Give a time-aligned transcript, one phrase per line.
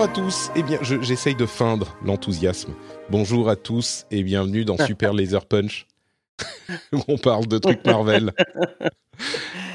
[0.00, 2.72] Bonjour à tous, et bien, je- j'essaye de feindre l'enthousiasme.
[3.10, 5.86] Bonjour à tous et bienvenue dans Super Laser Punch,
[6.94, 8.32] où on parle de trucs Marvel.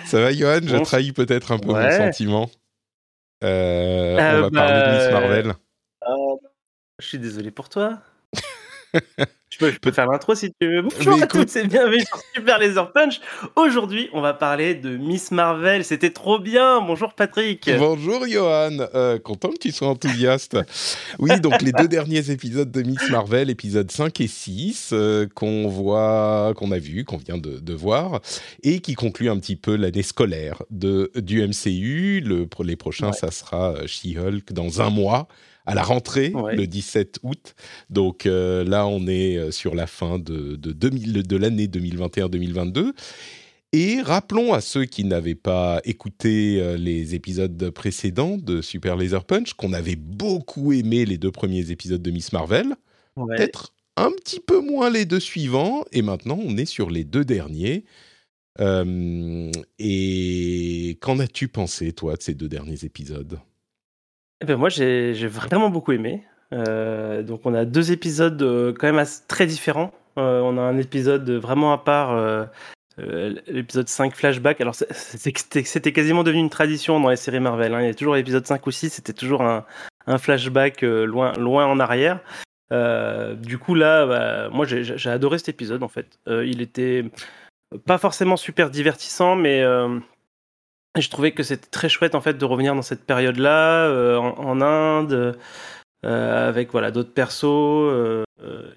[0.07, 0.61] Ça va, Johan?
[0.63, 2.49] Je trahis peut-être un peu mon sentiment.
[3.43, 5.53] Euh, Euh, on va parler de Miss bah, Marvel.
[6.97, 7.99] Je suis désolé pour toi.
[9.55, 10.81] je, peux, je peux faire l'intro si tu veux.
[10.81, 13.21] Bonjour à tous et bienvenue sur Super Laser Punch.
[13.55, 15.85] Aujourd'hui, on va parler de Miss Marvel.
[15.85, 16.81] C'était trop bien.
[16.81, 17.69] Bonjour Patrick.
[17.77, 20.57] Bonjour Johan, Euh, content que tu sois enthousiaste.
[21.19, 25.67] Oui, donc les deux derniers épisodes de Miss Marvel, épisodes 5 et 6, euh, qu'on
[25.69, 28.19] voit, qu'on a vu, qu'on vient de, de voir,
[28.63, 32.21] et qui concluent un petit peu l'année scolaire de, du MCU.
[32.21, 33.13] Le, les prochains, Ouais.
[33.13, 35.27] ça sera euh, She-Hulk dans un mois.
[35.65, 36.55] À la rentrée, Ouais.
[36.55, 37.55] le 17 août.
[37.89, 42.91] Donc euh, là, on est euh, sur la fin de, de, 2000 de l'année 2021-2022.
[43.73, 49.25] Et rappelons à ceux qui n'avaient pas écouté euh, les épisodes précédents de Super Laser
[49.25, 52.75] Punch qu'on avait beaucoup aimé les deux premiers épisodes de Miss Marvel,
[53.17, 53.35] Ouais.
[53.35, 57.25] peut-être un petit peu moins les deux suivants, et maintenant on est sur les deux
[57.25, 57.85] derniers.
[58.61, 63.39] Euh, et qu'en as-tu pensé, toi, de ces deux derniers épisodes?
[64.41, 66.23] Eh ben, moi, j'ai vraiment beaucoup aimé.
[66.53, 69.93] Euh, donc, on a deux épisodes euh, quand même très différents.
[70.17, 72.47] Euh, on a un épisode vraiment à part,
[72.97, 74.61] l'épisode 5 flashback.
[74.61, 77.73] Alors, c'était quasiment devenu une tradition dans les séries Marvel.
[77.73, 77.81] hein.
[77.81, 79.65] Il y a toujours l'épisode 5 ou 6, c'était toujours un,
[80.17, 82.19] flashback loin, loin en arrière.
[82.71, 86.19] Du coup, là, bah, moi, j'ai adoré cet épisode en fait.
[86.27, 87.05] Il était
[87.85, 89.63] pas forcément super divertissant, mais.
[91.01, 94.61] Je trouvais que c'était très chouette en fait de revenir dans cette période-là euh, en,
[94.61, 95.37] Inde
[96.05, 98.23] euh, avec voilà d'autres persos euh,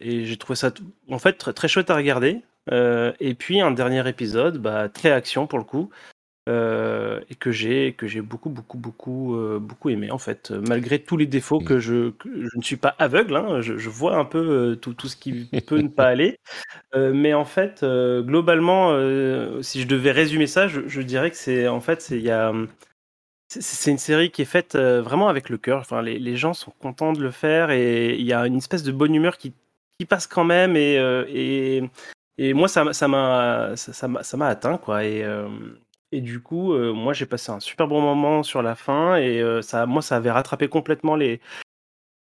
[0.00, 0.70] et j'ai trouvé ça
[1.10, 2.42] en fait très, chouette à regarder.
[2.70, 5.90] Et puis un dernier épisode, bah, très action pour le coup
[6.48, 10.98] euh, et que j'ai que j'ai beaucoup beaucoup beaucoup euh, beaucoup aimé en fait malgré
[11.02, 14.16] tous les défauts que je que je ne suis pas aveugle, hein, je, je vois
[14.16, 15.34] un peu euh, tout tout ce qui
[15.66, 16.38] peut ne pas aller.
[16.96, 18.92] Mais en fait, globalement,
[19.62, 22.30] si je devais résumer ça, je, je dirais que c'est en fait, c'est il y
[22.30, 22.52] a,
[23.48, 25.80] c'est- une série qui est faite vraiment avec le cœur.
[25.80, 28.82] Enfin, les, les gens sont contents de le faire et il y a une espèce
[28.82, 29.54] de bonne humeur qui,
[29.98, 30.96] qui passe quand même et
[31.28, 31.82] et,
[32.38, 35.24] et moi ça m'a ça m'a ça m'a ça m'a atteint quoi et
[36.12, 39.42] et du coup, euh, moi j'ai passé un super bon moment sur la fin et
[39.42, 41.40] euh, ça, moi ça avait rattrapé complètement les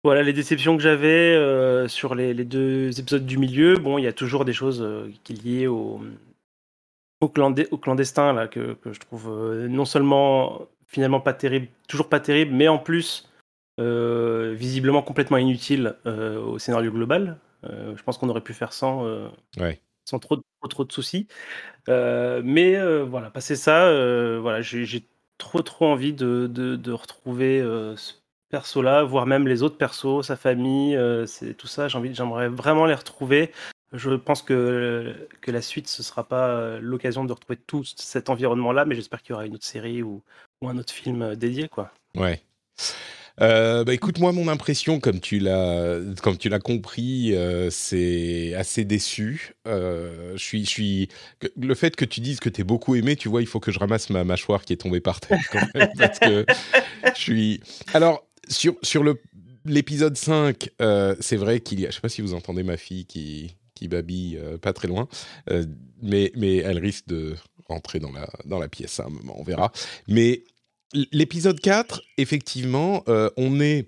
[0.05, 3.77] voilà les déceptions que j'avais euh, sur les, deux épisodes du milieu.
[3.77, 4.87] Bon, il y a toujours des choses
[5.25, 6.01] qui liées au,
[7.21, 9.33] au, clandestin là, que, je trouve
[9.69, 13.29] non seulement finalement pas terrible, toujours pas terrible, mais en plus
[13.79, 17.39] visiblement complètement inutile au scénario global.
[17.65, 19.05] Je pense qu'on aurait pu faire sans.
[20.09, 20.39] Sans trop,
[20.69, 21.27] trop, de soucis.
[21.87, 23.91] Mais euh, voilà, passer ça,
[24.41, 25.07] voilà, j'ai
[25.39, 27.61] trop trop envie de, de, retrouver
[27.97, 28.15] ce
[28.51, 31.89] perso-là, voire même les autres persos, sa famille, c'est tout ça.
[31.89, 33.53] J'aimerais vraiment les retrouver.
[33.93, 38.85] Je pense que que la suite ce sera pas l'occasion de retrouver tout cet environnement-là,
[38.85, 40.23] mais j'espère qu'il y aura une autre série ou,
[40.61, 41.93] ou un autre film dédié, quoi.
[42.15, 42.43] Ouais.
[43.41, 48.55] Euh, bah écoute, moi, mon impression, comme tu l'as, comme tu l'as compris, euh, c'est
[48.55, 49.55] assez déçu.
[49.67, 51.09] Euh, je suis, je suis.
[51.39, 53.71] que- Le fait que tu dises que t'es beaucoup aimé, tu vois, il faut que
[53.71, 56.45] je ramasse ma mâchoire qui est tombée par terre quand même, parce que
[57.15, 57.61] je suis.
[57.95, 59.21] Alors sur sur le
[59.65, 61.91] l'épisode 5, euh, c'est vrai qu'il y a.
[61.91, 65.07] Je sais pas si vous entendez ma fille qui qui babille pas très loin,
[66.03, 67.37] mais mais elle risque de
[67.69, 69.71] rentrer dans la dans la pièce à un moment, on verra.
[70.09, 70.43] Mais
[71.13, 73.87] l'épisode 4, effectivement, euh, on est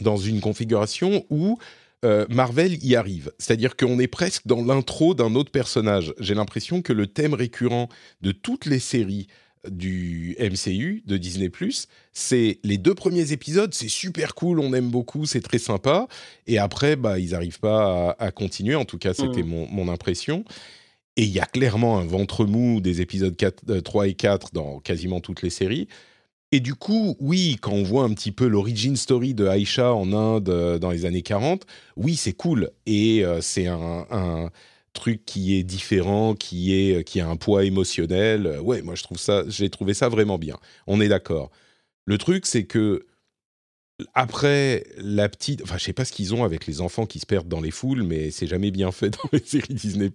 [0.00, 1.58] dans une configuration où
[2.04, 3.32] euh, Marvel y arrive.
[3.38, 6.14] C'est-à-dire qu'on est presque dans l'intro d'un autre personnage.
[6.20, 7.88] J'ai l'impression que le thème récurrent
[8.20, 9.26] de toutes les séries
[9.68, 14.88] du MCU, de Disney +, c'est les deux premiers épisodes, c'est super cool, on aime
[14.88, 16.06] beaucoup, c'est très sympa,
[16.46, 19.48] et après, bah, ils n'arrivent pas à, à continuer, en tout cas, c'était Mhm.
[19.48, 20.44] mon, mon impression.
[21.18, 24.52] Et il y a clairement un ventre mou des épisodes 4, euh, 3 et 4
[24.52, 25.88] dans quasiment toutes les séries.
[26.52, 30.12] Et du coup, oui, quand on voit un petit peu l'origin story de Aisha en
[30.12, 31.66] Inde euh, dans les années 40,
[31.96, 32.70] oui, c'est cool.
[32.86, 34.50] Et euh, c'est un,
[34.94, 38.58] truc qui est différent, qui, est, qui a un poids émotionnel.
[38.62, 40.56] Ouais, moi, je trouve ça, j'ai trouvé ça vraiment bien.
[40.86, 41.50] On est d'accord.
[42.04, 43.06] Le truc, c'est que
[44.14, 47.26] après, la petite, enfin, je sais pas ce qu'ils ont avec les enfants qui se
[47.26, 50.10] perdent dans les foules, mais c'est jamais bien fait dans les séries Disney+.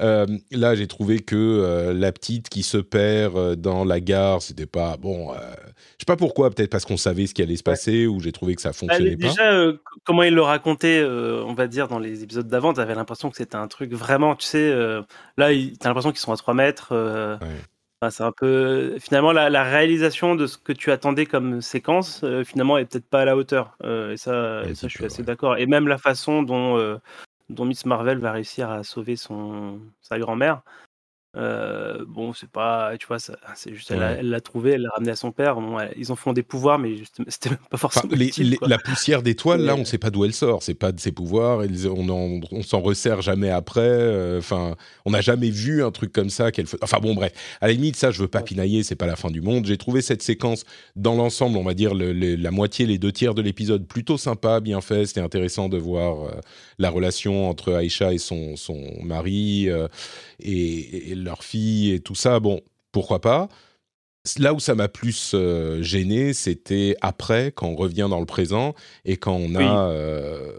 [0.00, 4.42] Euh, là, j'ai trouvé que euh, la petite qui se perd euh, dans la gare,
[4.42, 5.32] c'était pas bon.
[5.32, 5.38] je
[5.98, 8.54] sais pas pourquoi, peut-être parce qu'on savait ce qui allait se passer, ou j'ai trouvé
[8.54, 9.28] que ça fonctionnait pas.
[9.28, 9.72] Déjà,
[10.04, 13.36] comment il le racontait, on va dire dans les épisodes d'avant, tu avais l'impression que
[13.36, 14.72] c'était un truc vraiment, tu sais,
[15.36, 16.94] là, tu as l'impression qu'ils sont à 3 mètres
[18.08, 22.78] c'est un peu finalement la, réalisation de ce que tu attendais comme séquence euh, finalement
[22.78, 25.58] est peut-être pas à la hauteur euh, et ça, ça je suis assez d'accord.
[25.58, 26.96] Et même la façon dont euh,
[27.50, 30.62] dont Miss Marvel va réussir à sauver son sa grand-mère
[31.36, 35.16] euh, bon, c'est pas, tu vois, c'est juste, elle l'a trouvé, elle l'a ramené à
[35.16, 35.56] son père.
[35.96, 36.96] ils en font des pouvoirs, mais
[37.28, 38.12] c'était pas forcément.
[38.62, 40.64] la poussière d'étoile, là, on sait pas d'où elle sort.
[40.64, 41.60] C'est pas de ses pouvoirs.
[41.86, 43.80] on, on s'en resserre jamais après.
[43.80, 44.74] Euh, enfin,
[45.04, 46.66] on n'a jamais vu un truc comme ça qu'elle.
[46.82, 47.32] Enfin bon, bref.
[47.60, 48.82] À la limite, ça, je veux pas pinailler.
[48.82, 49.66] C'est pas la fin du monde.
[49.66, 50.64] J'ai trouvé cette séquence
[50.96, 54.80] dans l'ensemble, on va dire la moitié, les deux tiers de l'épisode, plutôt sympa, bien
[54.80, 55.06] fait.
[55.06, 56.30] C'était intéressant de voir euh,
[56.78, 59.68] la relation entre Aïcha et son son mari
[60.40, 62.60] et, leur fille et tout ça, bon,
[62.92, 63.48] pourquoi pas.
[64.38, 68.74] Là où ça m'a plus euh, gêné, c'était après, quand on revient dans le présent
[69.06, 70.52] et quand on a euh,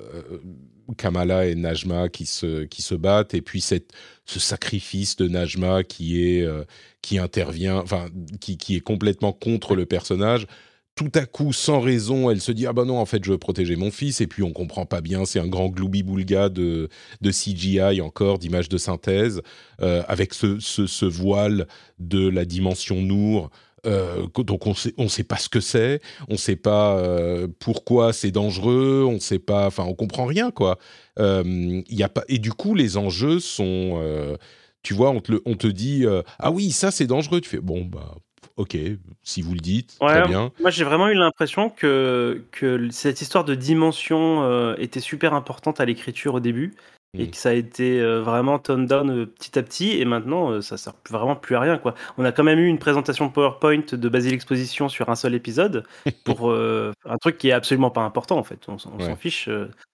[0.97, 3.91] Kamala et Najma qui se, qui se battent, et puis cette,
[4.25, 6.63] ce sacrifice de Najma qui, est, euh,
[7.01, 8.07] qui intervient, enfin,
[8.39, 10.47] qui, qui, est complètement contre le personnage
[10.95, 13.37] tout à coup, sans raison, elle se dit ah ben non, en fait, je veux
[13.37, 14.21] protéger mon fils.
[14.21, 16.89] Et puis on comprend pas bien, c'est un grand gloubi-boulga de,
[17.21, 19.41] de CGI encore, d'images de synthèse,
[19.81, 21.67] euh, avec ce, ce, voile
[21.99, 23.49] de la dimension Nour.
[23.87, 28.13] Euh, donc on sait, on sait pas ce que c'est, on sait pas euh, pourquoi
[28.13, 30.77] c'est dangereux, on sait pas, enfin on comprend rien quoi.
[31.17, 34.37] Y a pas et du coup les enjeux sont,
[34.83, 36.05] tu vois, on te, on te dit
[36.37, 38.17] ah oui ça c'est dangereux, tu fais bon bah
[38.61, 38.77] ok,
[39.23, 40.51] si vous le dites, très bien.
[40.59, 45.81] Moi, j'ai vraiment eu l'impression que, que cette histoire de dimension euh, était super importante
[45.81, 46.75] à l'écriture au début
[47.17, 47.31] et mmh.
[47.31, 50.77] que ça a été euh, vraiment tone down euh, petit à petit et maintenant ça
[50.77, 51.95] sert vraiment plus à rien quoi.
[52.17, 55.83] On a quand même eu une présentation PowerPoint de Basile Exposition sur un seul épisode
[56.23, 58.59] pour un truc qui est absolument pas important en fait.
[58.67, 59.49] On, s'en fiche.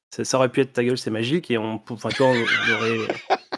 [0.10, 2.98] Ça, aurait pu être ta gueule, c'est magique et on, enfin, on aurait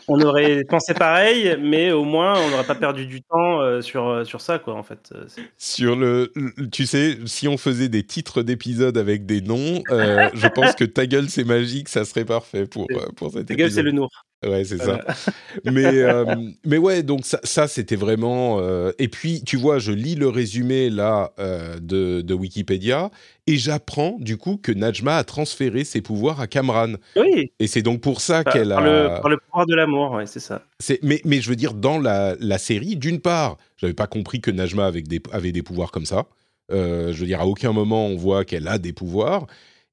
[0.09, 4.07] on aurait pensé pareil, mais au moins on n'aurait pas perdu du temps euh, sur,
[4.07, 5.11] euh, sur ça, quoi, en fait.
[5.13, 5.25] Euh,
[5.57, 6.33] sur le,
[6.71, 11.06] tu sais, si on faisait des titres d'épisodes avec des noms, je pense que ta
[11.06, 14.09] gueule c'est magique, ça serait parfait pour, pour cet ta gueule c'est le nour.
[14.45, 15.01] Ouais, c'est ça.
[15.65, 16.24] mais, euh,
[16.65, 18.59] mais ouais, donc ça, ça c'était vraiment.
[18.62, 23.12] Euh, et puis, tu vois, je lis le résumé là euh, de, de, Wikipédia
[23.47, 26.94] et j'apprends du coup que Najma a transféré ses pouvoirs à Kamran.
[27.18, 27.51] Oui.
[27.59, 28.80] Et c'est donc pour ça qu'elle a.
[28.80, 30.62] Le, par le pouvoir de l'amour, ouais, c'est ça.
[31.03, 34.51] Mais, mais je veux dire, dans la, la série, d'une part, j'avais pas compris que
[34.51, 36.27] Najma avait des, avait des pouvoirs comme ça.
[36.69, 39.47] je veux dire, à aucun moment on voit qu'elle a des pouvoirs.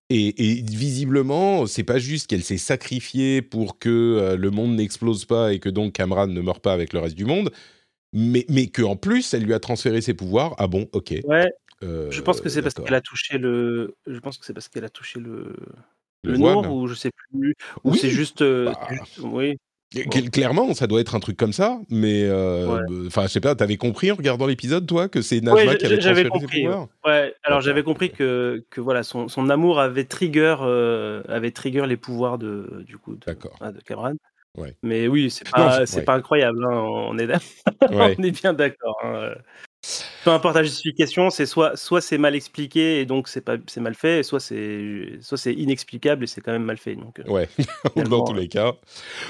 [0.08, 5.24] Et, et, visiblement, c'est pas juste qu'elle s'est sacrifiée pour que euh, le monde n'explose
[5.24, 7.50] pas et que donc Cameron ne meure pas avec le reste du monde,
[8.12, 10.54] mais, mais qu'en plus, elle lui a transféré ses pouvoirs.
[10.58, 11.14] Ah bon, ok.
[11.24, 11.52] Ouais.
[11.82, 13.94] Euh, je pense que c'est parce qu'elle a touché le.
[14.06, 15.54] Je pense que c'est parce qu'elle a touché le.
[16.22, 17.54] Le, le ou je sais plus.
[17.84, 18.88] Ou c'est juste, euh, bah.
[18.90, 19.58] juste, Oui.
[20.32, 23.76] Clairement, ça doit être un truc comme ça, mais euh, enfin, je sais pas, t'avais
[23.76, 27.60] compris en regardant l'épisode, toi, que c'est Najma qui avait transféré ses pouvoirs Ouais, alors
[27.60, 32.36] j'avais compris que, que voilà, son, son amour avait trigger, euh, avait trigger les pouvoirs
[32.38, 34.16] de, du coup, de, de Cameron.
[34.56, 34.74] Ouais.
[34.82, 37.28] Mais oui, c'est pas, c'est pas incroyable, hein, on, est,
[37.90, 38.98] on est bien d'accord.
[39.04, 39.34] Hein.
[40.26, 43.80] Peu importe la justification, c'est soit, soit c'est mal expliqué et donc c'est pas c'est
[43.80, 46.96] mal fait, soit c'est soit c'est inexplicable et c'est quand même mal fait.
[46.96, 47.48] Donc, euh, ouais,
[48.10, 48.72] dans tous les cas.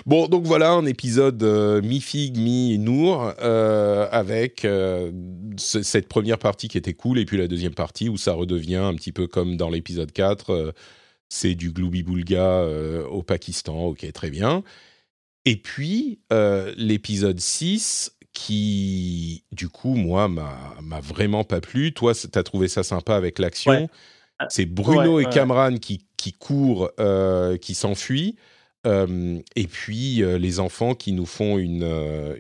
[0.07, 4.67] Bon, donc voilà un épisode euh, mi fig mi nour euh, avec
[5.59, 8.95] cette première partie qui était cool et puis la deuxième partie où ça redevient un
[8.95, 10.73] petit peu comme dans l'épisode 4
[11.29, 12.67] c'est du gloubi boulga
[13.11, 14.62] au Pakistan, ok, très bien.
[15.45, 16.21] Et puis,
[16.79, 21.95] l'épisode 6, qui, du coup, moi, m'a vraiment pas plu.
[21.95, 23.88] Toi, tu as trouvé ça sympa avec l'action.
[24.38, 28.37] Ah, c'est Bruno et Cameron qui, qui courent, euh, qui s'enfuient.
[28.87, 31.83] Euh, et puis euh, les enfants qui nous font une,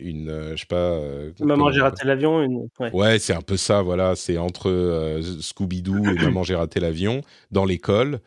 [0.00, 1.00] une je sais pas.
[1.40, 2.42] Maman j'ai raté l'avion.
[2.42, 2.68] Une...
[2.92, 4.14] Ouais, c'est un peu ça, voilà.
[4.16, 8.20] C'est entre Scooby-Doo et Maman j'ai raté l'avion dans l'école.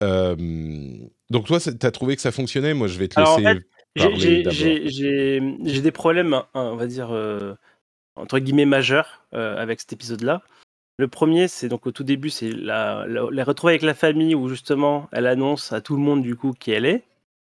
[0.00, 2.72] donc toi, tu as trouvé que ça fonctionnait?
[2.72, 3.62] Moi, je vais te laisser.
[3.96, 7.54] J'ai des problèmes, hein, on va dire, euh,
[8.16, 10.42] entre guillemets, majeurs euh, avec cet épisode-là.
[10.98, 14.34] Le premier, c'est donc au tout début, c'est la, la, les retrouver avec la famille
[14.34, 17.04] où justement elle annonce à tout le monde du coup qui elle est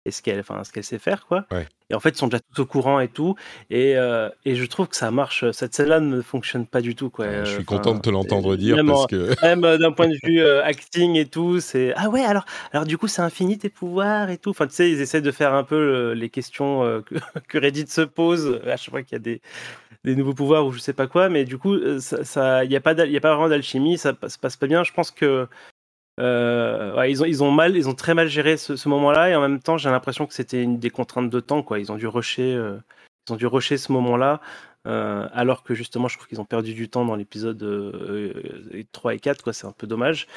[0.05, 1.45] et ce qu'elle enfin, qu'elle sait faire quoi.
[1.51, 1.67] Ouais.
[1.89, 3.35] Et en fait, ils sont déjà tous au courant et tout.
[3.69, 5.49] Et, euh, et je trouve que ça marche.
[5.51, 7.43] Cette scène-là ne fonctionne pas du tout quoi.
[7.43, 10.07] je suis Enfin, content de te l'entendre dire même parce que même euh, d'un point
[10.07, 13.57] de vue euh, acting et tout, c'est ah ouais alors alors du coup c'est infini
[13.57, 14.51] tes pouvoirs et tout.
[14.51, 17.15] Enfin tu sais ils essaient de faire un peu euh, les questions que,
[17.47, 19.41] que Reddit se pose à chaque fois qu'il y a des,
[20.05, 22.81] des nouveaux pouvoirs ou je sais pas quoi, mais du coup ça il y a
[22.81, 24.83] pas il a pas vraiment d'alchimie, ça passe, passe pas bien.
[24.83, 25.47] Je pense que
[26.19, 29.77] euh, ils ont mal ils ont très mal géré ce, moment-là et en même temps
[29.77, 31.79] j'ai l'impression que c'était une des contraintes de temps quoi.
[31.79, 32.77] Ils ont dû rusher euh,
[33.27, 34.41] ce moment-là.
[34.87, 38.33] euh, alors que justement, je trouve qu'ils ont perdu du temps dans l'épisode euh,
[38.73, 39.53] euh, 3 et 4, quoi.
[39.53, 40.27] C'est un peu dommage.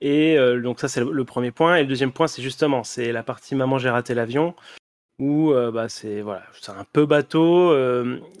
[0.00, 1.76] Et donc ça c'est le, premier point.
[1.76, 4.54] Et le deuxième point, c'est justement c'est la partie maman j'ai raté l'avion
[5.18, 7.72] où bah c'est voilà un peu bateau.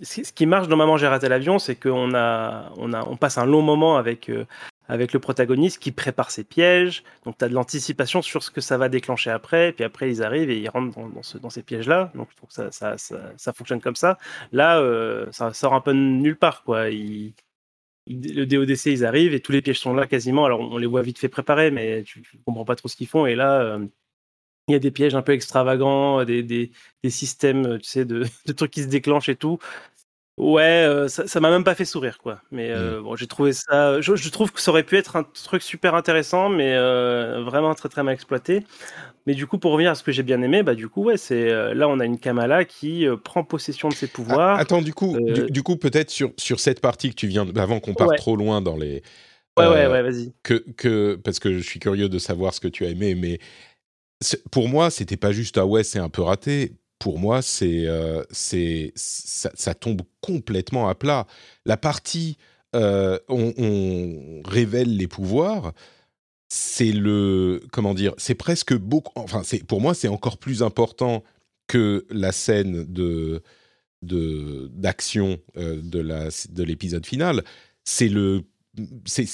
[0.02, 3.98] Ce, qui marche dans maman j'ai raté l'avion, c'est qu'on on passe un long moment
[3.98, 4.30] avec
[4.88, 7.04] avec le protagoniste qui prépare ses pièges.
[7.24, 9.68] Donc tu as de l'anticipation sur ce que ça va déclencher après.
[9.70, 12.10] Et puis après ils arrivent et ils rentrent dans, dans, ce- dans ces pièges là.
[12.14, 14.18] Donc je trouve que ça fonctionne comme ça.
[14.52, 16.88] Là euh, ça sort un peu de nulle part quoi.
[18.10, 20.46] Le DODC, ils arrivent et tous les pièges sont là quasiment.
[20.46, 23.06] Alors on les voit vite fait préparés, mais tu, tu comprends pas trop ce qu'ils
[23.06, 23.26] font.
[23.26, 23.86] Et là, euh,
[24.68, 26.70] il y a des pièges un peu extravagants, des,
[27.08, 29.58] systèmes, tu sais, de trucs qui se déclenchent et tout.
[30.38, 32.40] Ouais, euh, ça m'a même pas fait sourire, quoi.
[32.52, 34.00] Mais euh, bon, j'ai trouvé ça.
[34.00, 37.74] Je, je trouve que ça aurait pu être un truc super intéressant, mais euh, vraiment
[37.74, 38.64] très très mal exploité.
[39.26, 41.16] Mais du coup, pour revenir à ce que j'ai bien aimé, bah du coup, ouais,
[41.16, 44.56] c'est là on a une Kamala qui prend possession de ses pouvoirs.
[44.58, 47.44] Ah, attends du coup du, du coup peut-être sur sur cette partie que tu viens
[47.44, 48.16] de- avant qu'on parte Ouais.
[48.16, 49.02] trop loin dans les
[49.58, 50.32] ouais, ouais, ouais, vas-y.
[50.42, 53.38] que, que parce que je suis curieux de savoir ce que tu as aimé, mais
[54.50, 56.72] pour moi, c'était pas juste ah ouais, c'est un peu raté.
[56.98, 61.26] Pour moi, c'est euh, ça, tombe complètement à plat.
[61.64, 62.36] La partie
[62.74, 65.72] euh, on, révèle les pouvoirs,
[66.48, 69.12] c'est le comment dire, c'est presque beaucoup.
[69.16, 71.22] Enfin, pour moi, c'est encore plus important
[71.66, 73.42] que la scène de
[74.02, 77.44] de d'action euh, de la de l'épisode final.
[77.84, 78.42] C'est le
[79.06, 79.26] c'est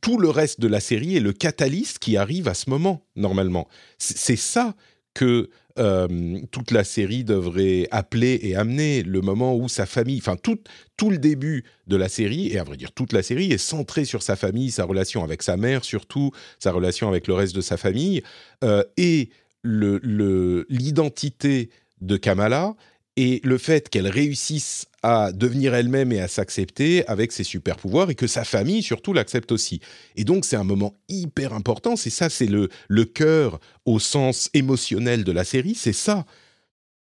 [0.00, 3.68] tout le reste de la série et le catalyste qui arrive à ce moment normalement.
[3.98, 4.74] C'est ça
[5.14, 10.36] que euh, toute la série devrait appeler et amener le moment où sa famille, enfin
[10.36, 10.58] tout
[10.96, 14.04] tout le début de la série et à vrai dire toute la série est centrée
[14.04, 17.60] sur sa famille, sa relation avec sa mère surtout, sa relation avec le reste de
[17.60, 18.22] sa famille
[18.64, 19.30] euh, et
[19.62, 22.74] le le- l'identité de Kamala
[23.20, 28.08] et le fait qu'elle réussisse à devenir elle-même et à s'accepter avec ses super pouvoirs
[28.08, 29.80] et que sa famille surtout l'accepte aussi.
[30.16, 35.22] Et donc c'est un moment hyper important, c'est ça, c'est le, cœur au sens émotionnel
[35.22, 36.24] de la série, c'est ça.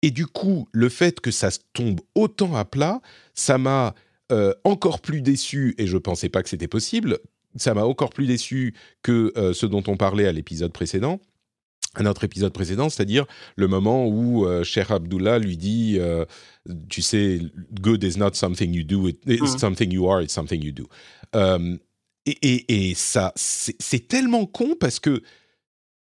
[0.03, 3.01] Et du coup, le fait que ça tombe autant à plat,
[3.33, 3.95] ça m'a
[4.31, 7.17] euh, encore plus déçu, et je pensais pas que c'était possible,
[7.55, 11.21] ça m'a encore plus déçu que euh, ce dont on parlait à l'épisode précédent,
[11.95, 16.25] à notre épisode précédent, c'est-à-dire le moment où euh, Abdullah lui dit, euh,
[16.89, 17.39] tu sais,
[17.81, 19.59] good is not something you do, it- it's Mhm.
[19.59, 20.87] something you are, it's something you do.
[21.35, 21.77] Euh,
[22.25, 25.21] et, et- et ça, c'est tellement con parce que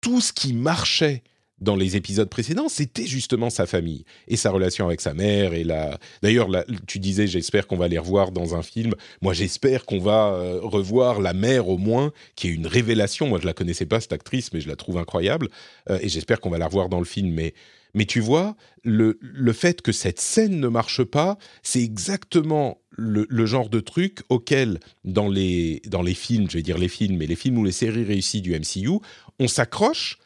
[0.00, 1.22] tout ce qui marchait
[1.58, 5.54] dans les épisodes précédents, c'était justement sa famille et sa relation avec sa mère.
[5.54, 5.98] Et la...
[6.22, 6.48] D'ailleurs,
[6.86, 8.94] tu disais, j'espère qu'on va les revoir dans un film.
[9.22, 13.28] Moi, j'espère qu'on va euh, revoir la mère au moins, qui est une révélation.
[13.28, 15.48] Moi, je la connaissais pas cette actrice, mais je la trouve incroyable.
[15.88, 17.32] Euh, et j'espère qu'on va la revoir dans le film.
[17.32, 17.54] Mais,
[17.94, 23.26] mais tu vois, le, le fait que cette scène ne marche pas, c'est exactement le,
[23.30, 27.16] le genre de truc auquel, dans les, dans les films, je vais dire les films,
[27.16, 28.98] mais les films ou les séries réussies du MCU,
[29.38, 30.18] on s'accroche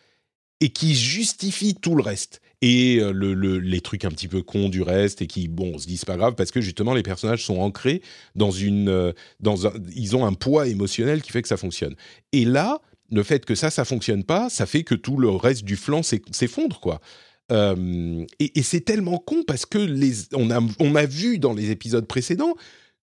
[0.61, 2.41] et qui justifie tout le reste.
[2.63, 5.73] Et euh, le, le- les trucs un petit peu cons du reste et qui, bon,
[5.75, 8.03] on se dit c'est pas grave parce que justement les personnages sont ancrés
[8.35, 11.95] dans une, euh, dans un, ils ont un poids émotionnel qui fait que ça fonctionne.
[12.33, 15.65] Et là, le fait que ça, ça fonctionne pas, ça fait que tout le reste
[15.65, 17.01] du flanc s'eff- s'effondre, quoi.
[17.51, 21.53] Euh, et et c'est tellement con parce que les, on, a, on a vu dans
[21.55, 22.55] les épisodes précédents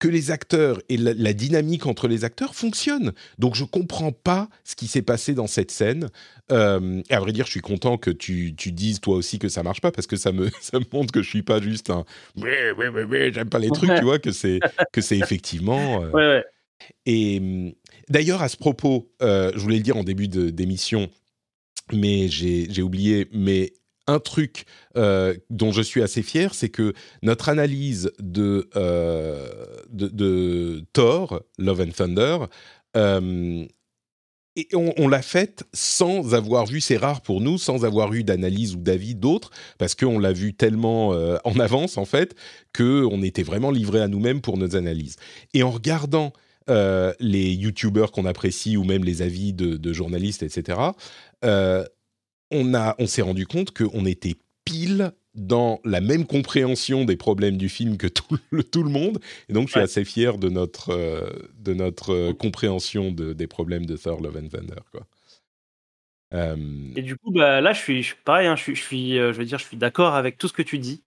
[0.04, 3.12] que les acteurs et la, la dynamique entre les acteurs fonctionnent.
[3.38, 6.08] Donc je comprends pas ce qui s'est passé dans cette scène.
[6.52, 9.48] Euh, et à vrai dire, je suis content que tu, tu dises toi aussi que
[9.48, 11.88] ça marche pas parce que ça me, ça me montre que je suis pas juste
[11.88, 12.04] un
[12.36, 13.98] j'aime pas les trucs, Ouais.
[13.98, 14.60] tu vois, que c'est,
[14.92, 16.02] que c'est effectivement.
[16.02, 16.44] euh, Ouais, ouais.
[17.06, 17.72] et hum,
[18.10, 21.08] d'ailleurs, à ce propos, euh, je voulais le dire en début de- d'émission,
[21.94, 23.72] mais j'ai oublié, mais
[24.06, 24.64] un truc
[24.96, 26.92] euh, dont je suis assez fier, c'est que
[27.22, 32.38] notre analyse de, euh, Thor, Love and Thunder,
[32.96, 33.64] euh,
[34.72, 38.78] on, l'a faite sans avoir vu, c'est rare pour nous, sans avoir eu d'analyse ou
[38.78, 42.36] d'avis d'autres, parce qu'on l'a vu tellement en avance, en fait,
[42.72, 45.16] qu'on était vraiment livré à nous-mêmes pour nos analyses.
[45.54, 46.32] Et en regardant
[46.68, 50.78] les YouTubers qu'on apprécie ou même les avis de, journalistes, etc.
[52.50, 57.56] on a, on s'est rendu compte qu'on était pile dans la même compréhension des problèmes
[57.56, 59.18] du film que tout le, tout le monde.
[59.48, 63.46] Et donc, je suis assez fier de notre, euh, de notre euh, compréhension de, des
[63.46, 64.80] problèmes de Thor Love and Thunder.
[64.92, 65.06] Quoi.
[66.34, 66.56] Euh,
[66.96, 68.46] Et du coup, bah, là, je suis, je suis pareil.
[68.46, 70.62] Hein, je, suis, je, suis, je veux dire, je suis d'accord avec tout ce que
[70.62, 71.02] tu dis.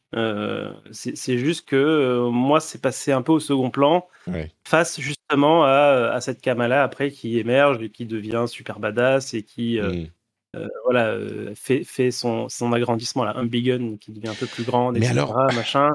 [0.91, 4.07] c'est juste que moi, c'est passé un peu au second plan
[4.65, 9.43] face justement à, à cette Kamala après qui émerge et qui devient super badass et
[9.43, 10.07] qui, mm.
[10.55, 14.33] Euh, voilà, euh, fait, fait son, son, agrandissement, là, un big gun qui devient un
[14.33, 15.89] peu plus grand, etc., Mais alors, machin.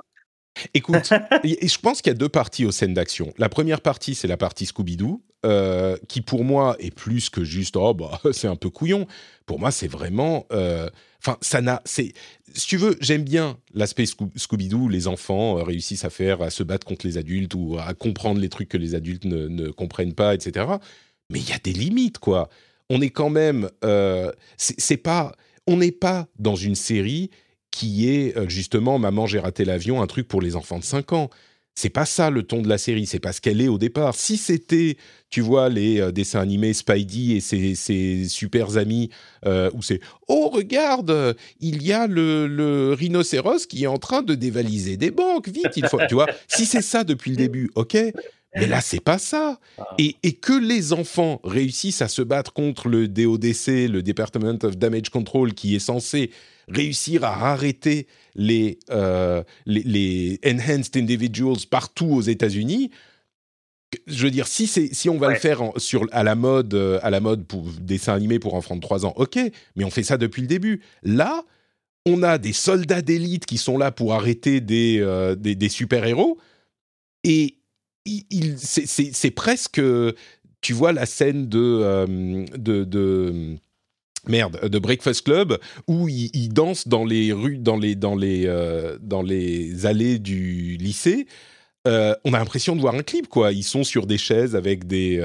[0.74, 1.10] Écoute,
[1.44, 3.32] je pense qu'il y a deux parties aux scènes d'action.
[3.38, 7.76] La première partie, c'est la partie Scooby-Doo, euh, qui pour moi est plus que juste
[7.76, 9.06] oh bah c'est un peu couillon.
[9.46, 12.12] Pour moi, c'est vraiment, enfin ça n'a, c'est,
[12.52, 14.90] si tu veux, j'aime bien l'aspect Scooby-Doo.
[14.90, 18.50] Les enfants réussissent à faire, à se battre contre les adultes ou à comprendre les
[18.50, 20.66] trucs que les adultes ne, ne comprennent pas, etc.
[21.30, 22.50] Mais il y a des limites, quoi
[22.92, 25.32] on est quand même, euh, c'est pas,
[25.66, 27.30] on n'est pas dans une série
[27.70, 31.14] qui est euh, justement Maman j'ai raté l'avion, un truc pour les enfants de 5
[31.14, 31.30] ans.
[31.74, 34.14] C'est pas ça le ton de la série, c'est pas ce qu'elle est au départ.
[34.14, 34.98] Si c'était,
[35.30, 39.08] tu vois, les euh, dessins animés Spidey et ses, super amis,
[39.46, 44.34] où c'est oh regarde, il y a le, le, rhinocéros qui est en train de
[44.34, 46.26] dévaliser des banques, vite il faut, tu vois.
[46.46, 47.96] Si c'est ça depuis le début, ok.
[48.54, 49.58] Mais là, c'est pas ça.
[49.78, 49.94] Ah.
[49.98, 55.08] Et, que les enfants réussissent à se battre contre le DODC, le Department of Damage
[55.10, 56.30] Control, qui est censé
[56.68, 62.90] réussir à arrêter les, euh, les, Enhanced Individuals partout aux États-Unis.
[64.06, 67.10] Je veux dire, si, si on va le faire sur, à la mode, euh, à
[67.10, 69.38] la mode pour dessin animé pour enfants de 3 ans, ok,
[69.76, 70.80] mais on fait ça depuis le début.
[71.02, 71.42] Là,
[72.06, 76.38] on a des soldats d'élite qui sont là pour arrêter des, euh, des, des super-héros.
[77.24, 77.61] Et
[78.04, 79.80] il, c'est presque,
[80.60, 83.56] tu vois la scène de, euh, de,
[84.26, 88.98] merde, de Breakfast Club où il, danse dans les rues, dans les, dans les, euh,
[89.00, 91.26] dans les allées du lycée.
[91.88, 93.52] Euh, on a l'impression de voir un clip, quoi.
[93.52, 95.20] Ils sont sur des chaises avec des,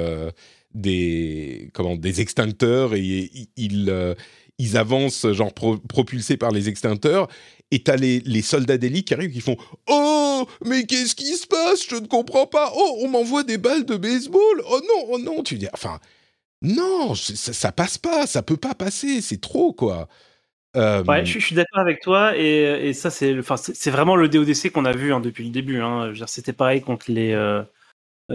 [0.73, 4.15] des, comment, des extincteurs et ils,
[4.59, 7.27] ils avancent, genre propulsés par les extincteurs
[7.71, 11.47] et t'as les, les soldats d'élite qui arrivent qui font Oh, mais qu'est-ce qui se
[11.47, 11.87] passe?
[11.87, 12.71] Je ne comprends pas.
[12.75, 14.63] Oh, on m'envoie des balles de baseball.
[14.69, 15.43] Oh non, oh non.
[15.43, 15.99] Tu dis, enfin,
[16.61, 20.07] non, ça, ça, passe pas, ça peut pas passer, c'est trop, quoi.
[20.75, 23.55] Euh, ouais, je, suis d'accord avec toi, et, et ça, c'est enfin,
[23.87, 25.81] vraiment le DODC qu'on a vu hein, depuis le début.
[25.81, 26.13] Hein.
[26.27, 27.33] C'était pareil contre les.
[27.33, 27.63] Euh,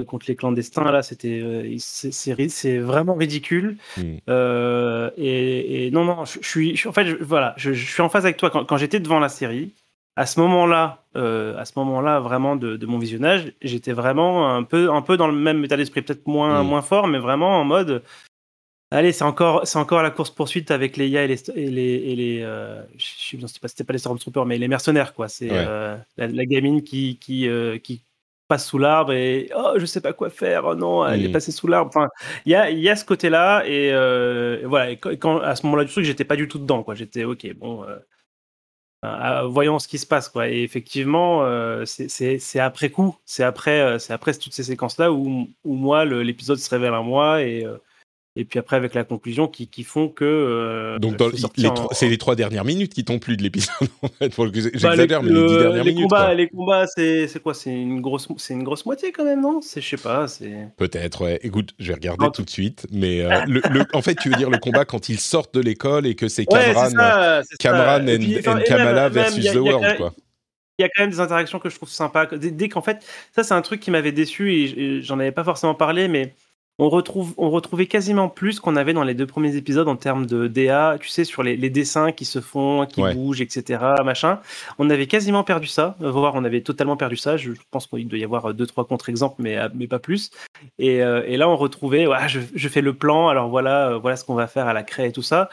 [0.07, 4.17] contre les clandestins là c'était euh, c'est vraiment ridicule hmm.
[4.29, 8.51] euh, et, non non je, suis en fait voilà je, suis en phase avec toi
[8.51, 9.73] quand, j'étais devant la série
[10.17, 14.63] à ce moment là à ce moment là vraiment de, mon visionnage j'étais vraiment un
[14.63, 16.67] peu un peu dans le même état d'esprit peut-être moins hmm.
[16.67, 18.03] moins fort mais vraiment en mode
[18.95, 21.83] Allez, c'est encore, c'est encore la course poursuite avec les IA et les, et les,
[21.83, 22.41] et les
[22.99, 25.31] je sais pas, c'était pas les Stormtroopers, mais les mercenaires, quoi.
[25.31, 27.49] C'est la, la, gamine qui, qui,
[27.83, 28.03] qui
[28.53, 31.53] passe sous l'arbre et oh je sais pas quoi faire oh non elle est passée
[31.53, 31.89] sous l'arbre.
[31.89, 32.09] Enfin
[32.45, 34.95] il y a il y a ce côté là et, euh, voilà.
[34.97, 36.95] Quand, à ce moment-là du truc j'étais pas du tout dedans quoi.
[36.95, 37.85] J'étais ok bon
[39.05, 40.49] euh, voyons ce qui se passe quoi.
[40.49, 45.49] Et effectivement euh, c'est après coup c'est après c'est après toutes ces séquences là où,
[45.65, 47.67] où moi l'épisode se révèle à moi et
[48.35, 51.21] et puis après avec la conclusion qui, qui font que euh, donc
[51.93, 54.35] c'est les trois dernières minutes qui t'ont plu de l'épisode en fait.
[54.37, 57.53] Bah, j'exagère mais les dix dernières les minutes combats, les combats c'est quoi?
[57.53, 59.61] C'est une grosse c'est une grosse moitié quand même non?
[59.61, 61.41] C'est je sais pas c'est peut-être ouais.
[61.43, 64.49] Écoute je vais regarder tout de suite mais euh, le, en fait tu veux dire
[64.49, 66.91] le combat quand ils sortent de l'école et que c'est Cameron
[67.59, 70.15] Cameron et, Kamala versus The World quoi.
[70.79, 72.27] il y a quand même des interactions que je trouve sympas.
[72.27, 73.05] Dès, qu'en fait
[73.37, 76.33] ça c'est un truc qui m'avait déçu et j'en avais pas forcément parlé mais
[76.83, 80.27] on, retrouve, on retrouvait quasiment plus qu'on avait dans les deux premiers épisodes en termes
[80.27, 83.81] de DA, tu sais, sur les, dessins qui se font, qui bougent, etc.
[84.05, 84.41] Machin.
[84.79, 87.37] On avait quasiment perdu ça, voire on avait totalement perdu ça.
[87.37, 90.31] Je pense qu'il doit y avoir deux, trois contre-exemples, mais, mais pas plus.
[90.79, 93.99] Et, euh, et là, on retrouvait, ouais, je, je, fais le plan, alors voilà, euh,
[93.99, 95.49] voilà ce qu'on va faire à la craie et tout ça.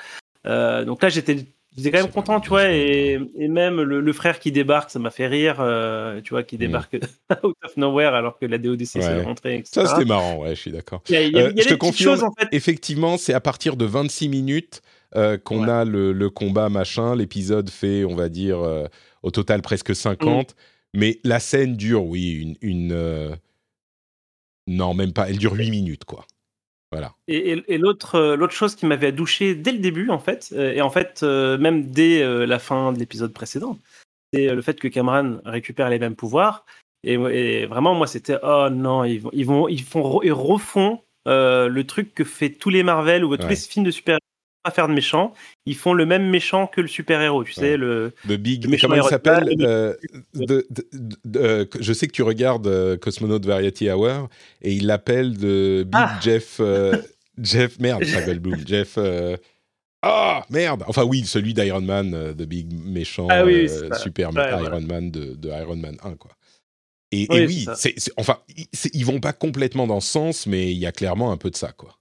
[0.45, 1.45] Euh, donc là, j'étais
[1.77, 5.11] J'étais quand même content, tu vois, et, et même le, frère qui débarque, ça m'a
[5.11, 6.59] fait rire, euh, tu vois, qui mm.
[6.59, 6.95] débarque
[7.43, 9.85] out of nowhere alors que la DODC s'est rentrée, etc.
[9.85, 11.03] Ça, c'était marrant, ouais, je suis d'accord.
[11.11, 12.47] Euh, je te confirme, en fait.
[12.51, 14.81] effectivement, c'est à partir de 26 minutes
[15.15, 17.15] euh, qu'on a le, le, combat machin.
[17.15, 18.59] L'épisode fait, on va dire,
[19.23, 20.55] au total presque 50, mm.
[20.99, 22.55] mais la scène dure, oui, une...
[22.61, 23.37] une
[24.67, 26.25] non, même pas, elle dure 8 minutes, quoi.
[26.91, 27.13] Voilà.
[27.27, 30.73] Et, et, l'autre, euh, l'autre chose qui m'avait douché dès le début, en fait, euh,
[30.73, 33.77] et en fait, euh, même dès la fin de l'épisode précédent,
[34.33, 36.65] c'est le fait que Cameron récupère les mêmes pouvoirs
[37.03, 41.01] Et, et vraiment, moi, c'était oh non, ils vont, ils vont, ils font, ils refont
[41.27, 43.49] euh, le truc que fait tous les Marvel ou tous Ouais.
[43.49, 44.17] les films de super
[44.63, 45.33] pas faire de méchants,
[45.65, 48.13] ils font le même méchant que le super héros, tu sais le.
[48.27, 48.63] The Big.
[48.65, 50.61] Le méchant Comment il s'appelle le- euh,
[51.35, 54.29] euh, Je sais que tu regardes euh, Cosmonaut Variety Hour
[54.61, 56.19] et il l'appelle de Big Ah.
[56.21, 56.59] Jeff.
[57.41, 58.67] Jeff, merde, pas Goldblum.
[58.67, 58.97] Jeff.
[60.01, 63.93] Ah, merde Enfin, oui, celui d'Iron Man, euh, de Big méchant Ah oui, oui, euh,
[63.95, 64.79] super Ouais, Iron voilà.
[64.79, 66.31] Man de, de Iron Man 1, quoi.
[67.11, 68.37] Et, et Oui, oui, c'est, c'est- enfin,
[68.93, 71.55] ils vont pas complètement dans ce sens, mais il y a clairement un peu de
[71.57, 71.98] ça, quoi.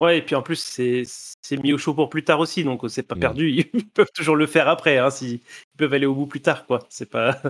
[0.00, 3.02] Ouais, et puis en plus c'est mis au chaud pour plus tard aussi, donc c'est
[3.02, 3.50] pas perdu.
[3.74, 6.66] Ils peuvent toujours le faire après, hein, si ils peuvent aller au bout plus tard,
[6.66, 6.80] quoi.
[6.90, 7.40] C'est pas,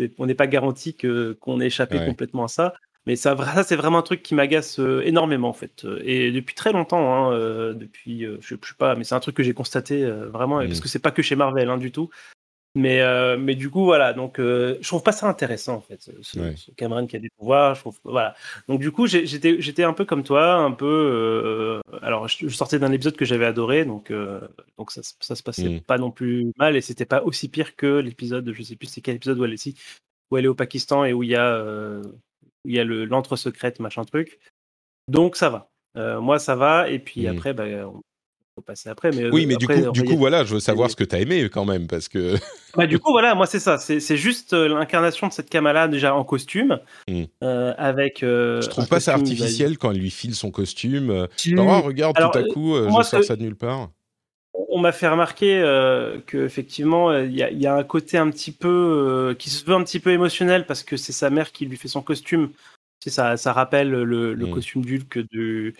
[0.18, 2.06] on n'est pas garanti que qu'on ait échappé Ouais.
[2.06, 2.74] complètement à ça.
[3.06, 6.56] Mais ça, c'est vraiment un truc qui m'agace euh, énormément en fait, Euh, et depuis
[6.56, 9.44] très longtemps, hein, euh, depuis, euh, je, je sais pas, mais c'est un truc que
[9.44, 12.10] j'ai constaté euh, vraiment, parce que c'est pas que chez Marvel hein, du tout.
[12.76, 14.12] Mais, euh, mais du coup, voilà.
[14.12, 16.54] Donc, euh, je trouve pas ça intéressant, en fait, ce, ce- Ouais.
[16.56, 17.74] ce Cameron qui a des pouvoirs.
[17.74, 18.34] Je trouve, voilà.
[18.68, 20.84] Donc, du coup, j'étais, j'étais un peu comme toi, un peu.
[20.86, 24.40] euh, alors, je, je sortais d'un épisode que j'avais adoré, donc, euh,
[24.78, 25.80] donc ça, ça se passait Mm.
[25.80, 28.52] pas non plus mal, et c'était pas aussi pire que l'épisode.
[28.52, 29.74] Je sais plus c'est quel épisode où elle est,
[30.30, 31.62] où elle est au Pakistan et où il y a,
[32.04, 34.38] où il y a le l'antre secrète, machin truc.
[35.08, 35.70] Donc, ça va.
[36.20, 36.90] Moi, ça va.
[36.90, 37.30] Et puis Mm.
[37.36, 38.02] après, bah, on
[38.62, 39.10] passer après.
[39.10, 41.14] Mais Oui, euh, mais du coup, du coup, voilà, je veux savoir ce que tu
[41.14, 42.34] as aimé quand même, parce que.
[42.76, 43.78] bah, du coup, voilà, moi c'est ça.
[43.78, 47.22] C'est juste euh, l'incarnation de cette Kamala déjà en costume, Mm.
[47.42, 48.22] euh, avec.
[48.22, 51.08] euh, je trouve pas ça artificiel quand elle lui file son costume.
[51.08, 53.56] bah, tu- genre, Ah, regarde, Alors, tout à coup, moi, je sors ça de nulle
[53.56, 53.90] part.
[54.68, 57.84] On m'a fait remarquer euh, que effectivement, euh, il y, a- il y a un
[57.84, 61.30] côté un petit peu qui se veut un petit peu émotionnel parce que c'est sa
[61.30, 62.50] mère qui lui fait son costume.
[63.02, 64.50] C'est ça, ça rappelle le, le Mm.
[64.50, 65.74] costume d'Hulk du,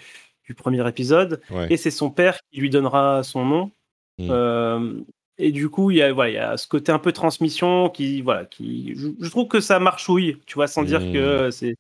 [0.47, 1.41] du premier épisode.
[1.51, 1.67] Ouais.
[1.71, 3.71] Et c'est son père qui lui donnera son nom.
[4.19, 4.29] Mm.
[4.31, 4.95] Euh,
[5.39, 7.91] et du coup, il y, a, voilà, il y a ce côté un peu transmission
[7.91, 11.51] qui, voilà, qui, je, je trouve que ça marchouille, tu vois, sans dire que euh,
[11.51, 11.77] c'est,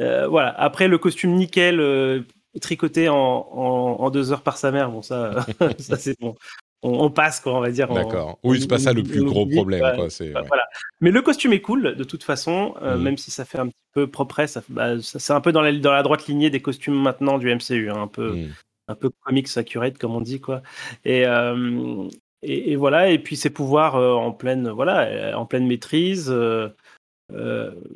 [0.00, 0.50] euh, voilà.
[0.50, 2.22] Après, le costume nickel, euh,
[2.60, 5.46] tricoté en, en, en deux heures par sa mère, bon ça,
[5.78, 6.34] ça c'est bon.
[6.82, 7.92] On, on passe quoi, on va dire.
[7.92, 8.38] D'accord.
[8.44, 10.06] Oui, c'est pas ça le plus gros oublie, problème, quoi.
[10.06, 10.32] Ouais.
[10.46, 10.64] Voilà.
[11.00, 13.02] Mais le costume est cool, de toute façon, euh, Mhm.
[13.02, 15.60] même si ça fait un petit peu propre, ça, bah, ça- c'est un peu dans
[15.62, 18.48] la, dans la droite lignée des costumes maintenant du MCU, hein, un peu Mm.
[18.90, 20.62] un peu comics accurate comme on dit quoi
[21.04, 22.08] et euh,
[22.42, 26.32] et, et voilà et puis ses pouvoirs euh, en pleine voilà en pleine maîtrise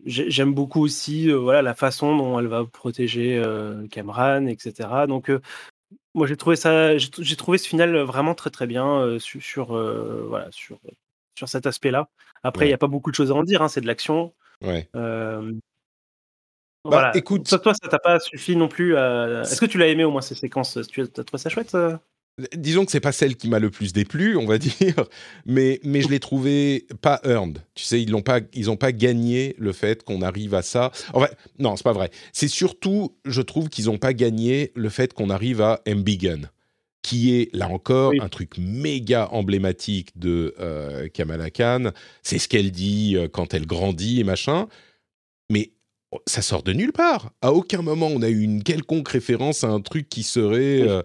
[0.04, 3.42] j'ai- j'aime beaucoup aussi voilà la façon dont elle va protéger
[3.90, 5.32] Cameron etc donc
[6.14, 9.76] moi j'ai trouvé ça j'ai trouvé ce final vraiment très très bien euh, sur, sur
[9.76, 10.78] euh, voilà sur
[11.38, 12.08] sur cet aspect là
[12.42, 12.70] après il Ouais.
[12.70, 14.88] n'y a pas beaucoup de choses à en dire hein, c'est de l'action Ouais.
[14.96, 15.52] euh,
[16.84, 17.16] Bah, voilà.
[17.16, 18.96] écoute- toi, toi, ça t'a pas suffi non plus.
[18.96, 20.78] à- Est-ce que tu l'as aimé au moins ces séquences?
[20.90, 21.96] Tu as t'as trouvé ça chouette euh
[22.56, 25.04] Disons que c'est pas celle qui m'a le plus déplu, on va dire,
[25.44, 27.58] mais, mais je l'ai trouvé pas earned.
[27.74, 30.92] Tu sais, ils l'ont pas, ils ont pas gagné le fait qu'on arrive à ça.
[31.12, 32.10] Enfin, non, c'est pas vrai.
[32.32, 36.48] C'est surtout, je trouve qu'ils ont pas gagné le fait qu'on arrive à Embiggen,
[37.02, 38.20] qui est là encore Oui.
[38.22, 41.90] un truc méga emblématique de euh, Kamala Khan.
[42.22, 44.68] C'est ce qu'elle dit euh, quand elle grandit et machin.
[45.50, 45.72] Mais
[46.26, 47.32] ça sort de nulle part.
[47.42, 50.82] À aucun moment on a eu une quelconque référence à un truc qui serait.
[50.82, 50.88] Oui.
[50.88, 51.02] euh,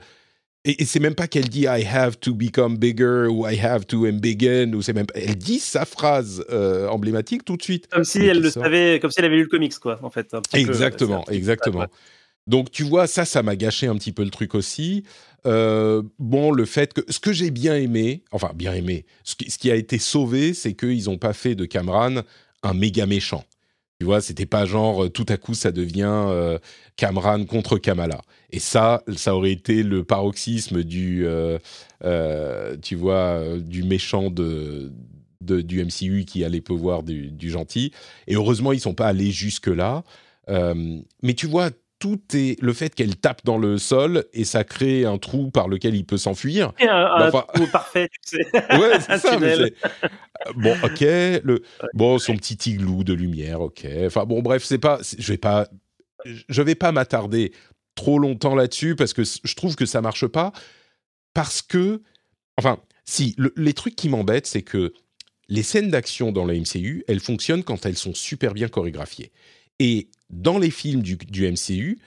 [0.66, 3.86] et, et c'est même pas qu'elle dit I have to become bigger ou I have
[3.88, 5.06] to embiggen ou c'est même.
[5.16, 7.88] Elle dit sa phrase euh, emblématique tout de suite.
[7.88, 8.64] Comme si Mais elle le sort.
[8.64, 10.34] savait, comme si elle avait lu le comics, quoi, en fait.
[10.34, 10.70] un petit peu.
[10.72, 11.86] Exactement, C'est un petit- exactement.
[12.48, 15.04] Donc tu vois, ça, ça m'a gâché un petit peu le truc aussi.
[15.46, 19.52] Euh, bon, le fait que ce que j'ai bien aimé, enfin bien aimé, ce qui,
[19.52, 22.24] ce qui a été sauvé, c'est qu'ils n'ont pas fait de Cameron
[22.64, 23.44] un méga méchant.
[24.00, 26.60] Tu vois, c'était pas genre euh, tout à coup ça devient euh,
[27.48, 28.22] contre Kamala.
[28.52, 31.58] Et ça, ça aurait été le paroxysme du, euh,
[32.04, 34.92] euh, tu vois, du méchant de,
[35.42, 37.92] du MCU qui a les pouvoirs du, du gentil.
[38.28, 40.04] Et heureusement, ils sont pas allés jusque là.
[40.48, 45.06] Mais tu vois, tout est le fait qu'elle tape dans le sol et ça crée
[45.06, 46.74] un trou par lequel il peut s'enfuir.
[46.80, 48.46] Un, un Enfin- trou parfait, tu sais.
[48.80, 49.40] Ouais, c'est ça.
[49.40, 49.74] mais
[50.56, 51.02] Bon, ok.
[51.02, 53.88] Le bon, son petit igloo de lumière, ok.
[54.06, 55.00] Enfin bon, bref, c'est pas.
[55.18, 55.68] Je vais pas.
[56.26, 57.52] Je vais pas m'attarder
[57.96, 60.52] trop longtemps là-dessus parce que je trouve que ça marche pas
[61.34, 62.02] parce que.
[62.58, 64.94] Enfin, si le- les trucs qui m'embêtent, c'est que
[65.50, 69.32] les scènes d'action dans la MCU, elles fonctionnent quand elles sont super bien chorégraphiées.
[69.80, 71.18] Et dans les films du,
[71.52, 72.00] MCU,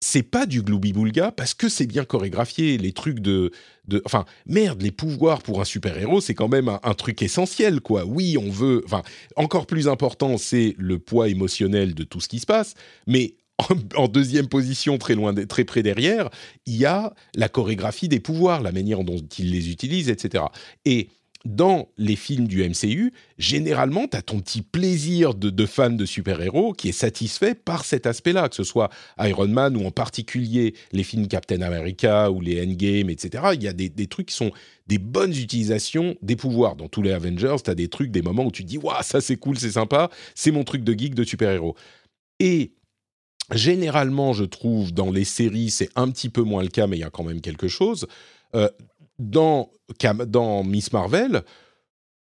[0.00, 2.78] c'est pas du gloubi-boulga parce que c'est bien chorégraphié.
[2.78, 3.50] Les trucs de,
[3.88, 8.04] de, enfin, merde, les pouvoirs pour un super-héros, c'est quand même un, truc essentiel, quoi.
[8.04, 9.02] Oui, on veut, enfin,
[9.36, 12.74] encore plus important, c'est le poids émotionnel de tout ce qui se passe,
[13.06, 13.34] mais
[13.96, 16.28] en, deuxième position, très loin, très près derrière,
[16.66, 20.44] il y a la chorégraphie des pouvoirs, la manière dont ils les utilisent, etc.
[20.84, 21.08] Et
[21.44, 26.72] dans les films du MCU, généralement, tu as ton petit plaisir de, fan de super-héros
[26.72, 31.02] qui est satisfait par cet aspect-là, que ce soit Iron Man ou en particulier les
[31.02, 33.44] films Captain America ou les Endgame, etc.
[33.54, 34.52] Il y a des, des trucs qui sont
[34.86, 36.76] des bonnes utilisations des pouvoirs.
[36.76, 39.02] Dans tous les Avengers, tu as des trucs, des moments où tu te dis, waouh,
[39.02, 41.76] ça c'est cool, c'est sympa, c'est mon truc de geek de super-héros.
[42.40, 42.72] Et
[43.52, 47.00] généralement, je trouve, dans les séries, c'est un petit peu moins le cas, mais il
[47.00, 48.06] y a quand même quelque chose.
[48.54, 48.68] Euh,
[49.18, 49.70] dans,
[50.64, 51.42] Miss Marvel,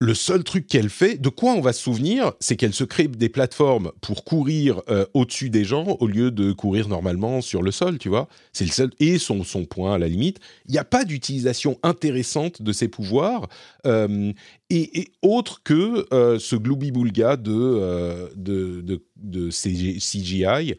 [0.03, 3.07] le seul truc qu'elle fait, de quoi on va se souvenir, c'est qu'elle se crée
[3.07, 7.71] des plateformes pour courir euh, au-dessus des gens au lieu de courir normalement sur le
[7.71, 8.27] sol, tu vois.
[8.55, 10.39] C'est le seul et son son point à la limite.
[10.67, 13.47] Il n'y a pas d'utilisation intéressante de ses pouvoirs
[13.87, 14.33] euh,
[14.71, 20.77] et, autre que euh, ce gloubi-boulga de, de, de, de CGI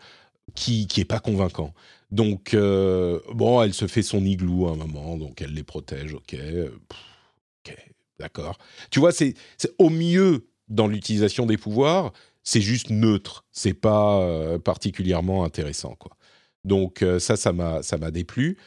[0.56, 1.76] qui qui est pas convaincant.
[2.12, 6.36] Donc bon, elle se fait son igloo à un moment, donc elle les protège, ok.
[6.36, 7.76] ok
[8.20, 8.58] D'accord.
[8.92, 9.34] Tu vois, c'est
[9.80, 13.46] au mieux dans l'utilisation des pouvoirs, c'est juste neutre.
[13.52, 16.16] C'est pas euh, particulièrement intéressant, quoi.
[16.64, 18.58] Donc euh, ça, ça m'a ça m'a déplu.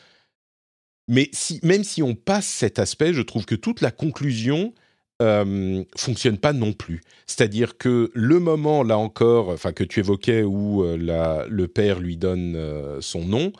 [1.06, 4.74] Mais si, même si on passe cet aspect, je trouve que toute la conclusion
[5.22, 7.02] euh, fonctionne pas non plus.
[7.26, 12.00] C'est-à-dire que le moment, là encore, enfin que tu évoquais où euh, la, le père
[12.00, 13.52] lui donne son nom,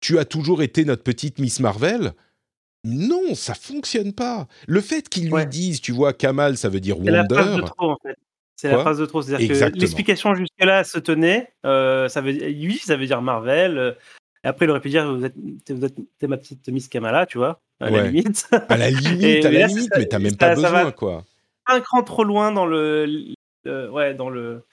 [0.00, 2.12] tu as toujours été notre petite Miss Marvel?
[2.84, 4.46] Non, ça fonctionne pas.
[4.66, 7.24] Le fait qu'ils lui disent, tu vois, Kamal, ça veut dire Wonder.
[7.28, 8.16] C'est la phrase de trop, en fait.
[8.56, 9.22] C'est la phrase de trop.
[9.22, 11.52] C'est-à-dire que l'explication jusque-là se tenait.
[11.66, 13.96] Euh, ça veut, oui, ça veut dire Marvel.
[14.44, 17.38] Euh, après, il aurait pu dire, vous êtes, vous êtes ma petite Miss Kamala, tu
[17.38, 18.48] vois, à la limite.
[18.68, 21.24] À la limite, à la limite, mais t'as même pas besoin, quoi.
[21.66, 23.34] Un cran trop loin dans le,
[23.66, 24.64] ouais, dans le,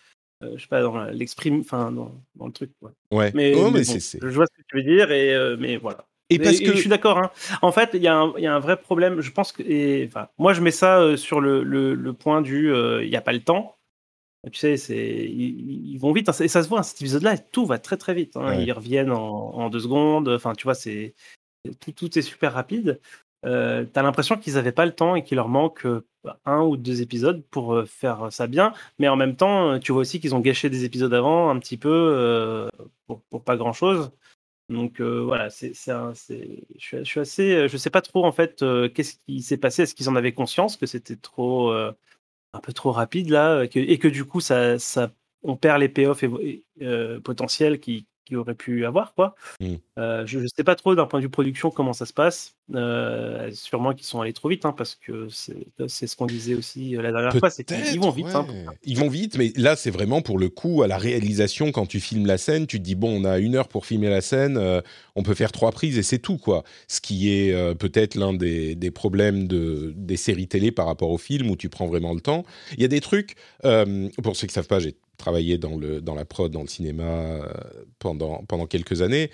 [0.43, 2.91] euh, je sais pas, dans l'exprime, enfin, dans, dans, le truc, quoi.
[3.12, 3.32] Ouais.
[3.34, 6.06] Mais, oh, mais, je vois ce que tu veux dire, et mais voilà.
[6.30, 7.19] Et parce que je suis d'accord.
[7.19, 7.32] Hein.
[7.62, 8.15] En fait, il y, y, a
[8.56, 9.21] un vrai problème.
[9.21, 12.71] Je pense que, et, moi, je mets ça euh, sur le, le, le, point du,
[12.71, 13.75] euh, il n'y a pas le temps.
[14.52, 16.30] Tu sais, c'est, ils, ils, vont vite.
[16.30, 16.34] Hein.
[16.40, 16.80] Et ça se voit.
[16.80, 18.38] Hein, cet épisode-là, tout va très très vite.
[18.38, 18.56] Hein.
[18.56, 20.30] Ils reviennent en, en, deux secondes.
[20.30, 21.16] Enfin, tu vois, c'est
[21.80, 23.00] tout, tout est super rapide.
[23.46, 26.06] Euh, T'as l'impression qu'ils n'avaient pas le temps et qu'il leur manque euh,
[26.46, 28.74] un ou deux épisodes pour faire ça bien.
[29.00, 31.78] Mais en même temps, tu vois aussi qu'ils ont gâché des épisodes avant un petit
[31.78, 32.70] peu
[33.08, 34.12] pour, pour, pas grand chose.
[34.70, 38.90] Donc euh, voilà, c'est, je, suis, assez, euh, je sais pas trop en fait euh,
[38.90, 39.84] qu'est-ce qui s'est passé.
[39.84, 41.72] Est-ce qu'ils en avaient conscience que c'était trop,
[42.56, 44.78] un peu trop rapide là, et que, du coup ça,
[45.44, 46.24] on perd les payoffs
[47.24, 49.14] potentiels qui, qu'il aurait pu avoir.
[49.14, 49.36] Quoi.
[49.60, 49.76] Mmh.
[49.98, 52.56] Euh, je ne sais pas trop d'un point de vue production comment ça se passe.
[52.74, 56.98] Euh, sûrement qu'ils sont allés trop vite, hein, parce que c'est ce qu'on disait aussi
[56.98, 58.26] euh, la dernière fois, c'est qu'ils vont vite.
[58.34, 58.48] Hein,
[58.84, 62.00] ils vont vite, mais là c'est vraiment pour le coup à la réalisation quand tu
[62.00, 64.60] filmes la scène, tu te dis bon on a une heure pour filmer la scène,
[65.16, 66.64] on peut faire trois prises et c'est tout quoi.
[66.88, 71.20] Ce qui est peut-être l'un des, des, problèmes de, des séries télé par rapport au
[71.20, 72.46] film où tu prends vraiment le temps.
[72.74, 76.01] Il y a des trucs, pour ceux qui ne savent pas, j'ai travaillé dans, le,
[76.01, 77.47] dans la prod, dans le cinéma euh,
[77.99, 79.30] pendant, pendant quelques années.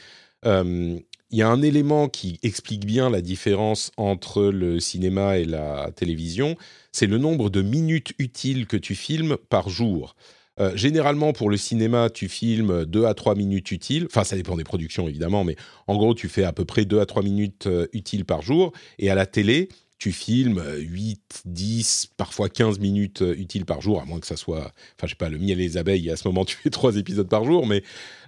[0.45, 0.97] Euh,
[1.29, 5.91] il y a un élément qui explique bien la différence entre le cinéma et la
[5.95, 6.57] télévision,
[6.91, 10.15] c'est le nombre de minutes utiles que tu filmes par jour.
[10.59, 14.07] Euh, généralement, pour le cinéma, tu filmes 2 à 3 minutes utiles.
[14.07, 15.55] Enfin, ça dépend des productions, évidemment, mais
[15.87, 18.73] en gros, tu fais à peu près 2 à 3 minutes utiles par jour.
[18.99, 19.69] Et à la télé,
[20.01, 24.35] tu filmes 8, 10, parfois 15 minutes euh, utiles par jour, à moins que ça
[24.35, 26.71] soit, enfin, je sais pas, le miel et les abeilles, à ce moment, tu fais
[26.71, 27.83] trois épisodes par jour, mais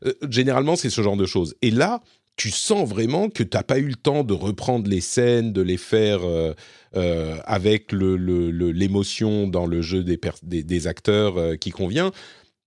[0.06, 1.56] euh, généralement, c'est ce genre de choses.
[1.64, 2.04] Et là,
[2.36, 5.64] tu sens vraiment que tu n'as pas eu le temps de reprendre les scènes, de
[5.64, 6.54] les faire euh,
[7.46, 12.12] avec l'émotion dans le jeu des acteurs qui convient.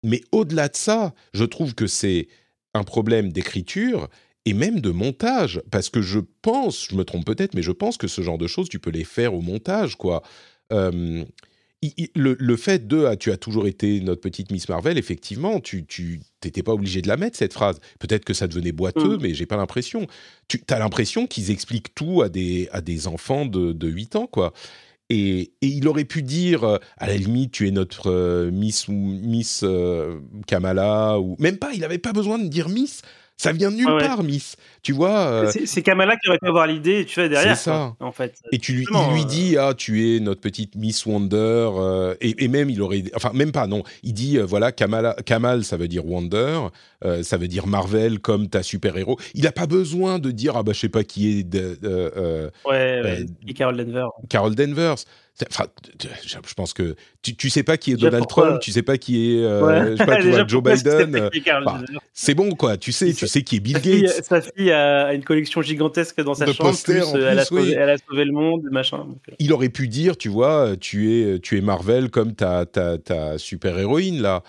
[0.03, 2.27] Mais au-delà de ça, je trouve que c'est
[2.75, 4.09] un problème d'écriture
[4.47, 7.97] et même de montage, parce que je pense, je me trompe peut-être, mais je pense
[7.97, 10.23] que ce genre de choses, tu peux les faire au montage, quoi.
[10.73, 11.25] Euh,
[12.15, 15.85] le, le, fait de ah, tu as toujours été notre petite Miss Marvel, effectivement, tu
[16.45, 17.81] n'étais pas obligé de la mettre, cette phrase.
[17.99, 19.21] Peut-être que ça devenait boiteux, mm.
[19.21, 20.07] mais j'ai pas l'impression.
[20.49, 24.27] Tu as l'impression qu'ils expliquent tout à des, à des enfants de, de 8 ans,
[24.27, 24.53] quoi.
[25.11, 28.89] Et, et, il aurait pu dire, euh, à la limite, tu es notre euh, Miss,
[28.89, 29.65] Miss
[30.47, 33.03] Kamala, ou même pas, il n'avait pas besoin de dire Miss.
[33.37, 34.57] Ça vient de nulle part, Miss.
[34.87, 35.27] Tu vois.
[35.27, 37.57] Euh, c'est Kamala qui aurait pu avoir l'idée, tu vois, derrière.
[37.57, 37.96] C'est ça.
[37.99, 38.40] en fait.
[38.53, 41.70] Et tu lui, il lui euh, dit, ah, tu es notre petite Miss Wonder.
[41.75, 43.03] Euh, et, même, il aurait.
[43.16, 43.83] Enfin, même pas, non.
[44.05, 46.68] Il dit, voilà, Kamala, Kamal, ça veut dire Wonder.
[47.25, 49.18] ça veut dire Marvel comme ta super-héros.
[49.35, 51.42] Il n'a pas besoin de dire, ah, bah, je sais pas qui est.
[51.42, 54.11] De, ouais, et Carol Danvers.
[54.29, 54.99] Carol Danvers
[55.51, 55.66] Enfin,
[56.25, 59.35] je pense que tu, tu sais pas qui est Donald Trump, tu sais pas qui
[59.35, 61.31] est, euh, je sais pas, tu vois, Joe Biden.
[62.14, 62.79] c'est bon, quoi.
[62.79, 64.25] Tu sais, tu sais qui est Bill Gates.
[64.25, 66.77] sa fille a une collection gigantesque dans sa chambre.
[66.83, 69.07] Plus, elle, a sauvé, elle, a sauvé, le monde, machin.
[69.29, 69.35] Euh.
[69.39, 73.39] Il aurait pu dire, tu vois, tu es, tu es Marvel comme ta, ta, ta
[73.39, 74.43] super héroïne là.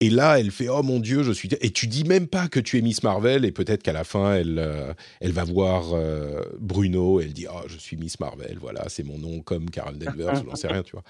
[0.00, 2.60] Et là, elle fait oh mon dieu, je suis et tu dis même pas que
[2.60, 6.42] tu es Miss Marvel et peut-être qu'à la fin elle euh, elle va voir euh,
[6.58, 9.96] Bruno et elle dit oh je suis Miss Marvel, voilà c'est mon nom comme Carol
[9.96, 11.04] Danvers, je n'en sais rien, tu vois.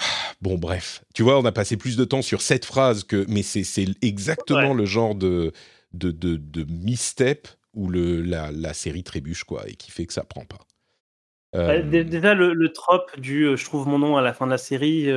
[0.40, 3.42] Bon bref, tu vois, on a passé plus de temps sur cette phrase que mais
[3.42, 3.64] c'est
[4.02, 5.52] exactement le genre de
[5.96, 10.12] de, de, de misstep où le, la, la, série trébuche quoi et qui fait que
[10.12, 10.60] ça prend pas.
[11.56, 14.58] Euh, déjà le, le trope du je trouve mon nom à la fin de la
[14.58, 15.08] série.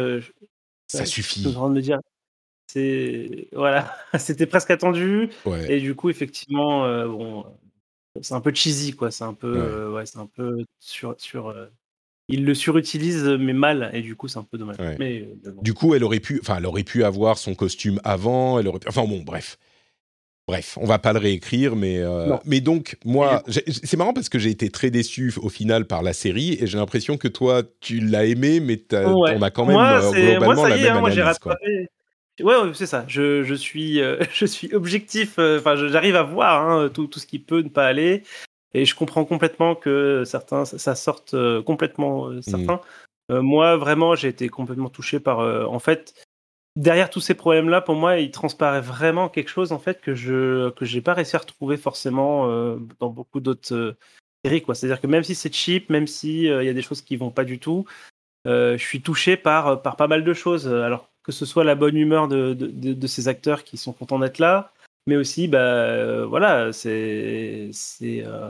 [0.87, 1.43] ça suffit.
[1.43, 1.99] Je me dire,
[2.67, 5.29] c'est voilà, c'était presque attendu.
[5.69, 7.45] Et du coup, effectivement, euh, bon,
[8.21, 9.09] c'est un peu cheesy, quoi.
[9.09, 9.53] C'est un peu,
[9.91, 11.67] ouais, euh, c'est un peu sur, sur euh,
[12.27, 14.75] il le surutilise mais mal et du coup c'est un peu dommage.
[14.99, 15.29] Mais,
[15.61, 18.59] Du coup, elle aurait pu, enfin, elle aurait pu avoir son costume avant.
[18.59, 19.57] Elle aurait, enfin bon, bref.
[20.47, 22.01] Bref, on va pas le réécrire, mais
[22.45, 26.13] mais donc moi, c'est marrant parce que j'ai été très déçu au final par la
[26.13, 30.65] série et j'ai l'impression que toi tu l'as aimé, mais on a quand même globalement
[30.65, 31.37] la même hein, analyse.
[32.41, 33.03] Ouais, c'est ça.
[33.07, 35.39] Je, je suis, euh, je suis objectif.
[35.39, 38.23] Euh, enfin, j'arrive à voir hein, tout, tout, ce qui peut ne pas aller,
[38.73, 42.41] et je comprends complètement que certains, ça sorte euh, complètement mmh.
[42.41, 42.81] certains.
[43.29, 45.39] moi, vraiment, j'ai été complètement touché par.
[45.39, 46.13] en fait,
[46.77, 50.69] derrière tous ces problèmes-là, pour moi, il transparaît vraiment quelque chose en fait que je
[50.71, 52.47] que j'ai pas réussi à retrouver forcément
[52.99, 53.97] dans beaucoup d'autres
[54.45, 54.61] séries.
[54.61, 54.75] Quoi.
[54.75, 57.31] C'est-à-dire que même si c'est cheap, même si il y a des choses qui vont
[57.31, 57.85] pas du tout,
[58.45, 60.67] je suis touché par par pas mal de choses.
[60.67, 64.39] Alors que ce soit la bonne humeur de, de, ces acteurs qui sont contents d'être
[64.39, 64.71] là,
[65.07, 68.49] mais aussi, bah, euh, voilà, c'est, c'est euh,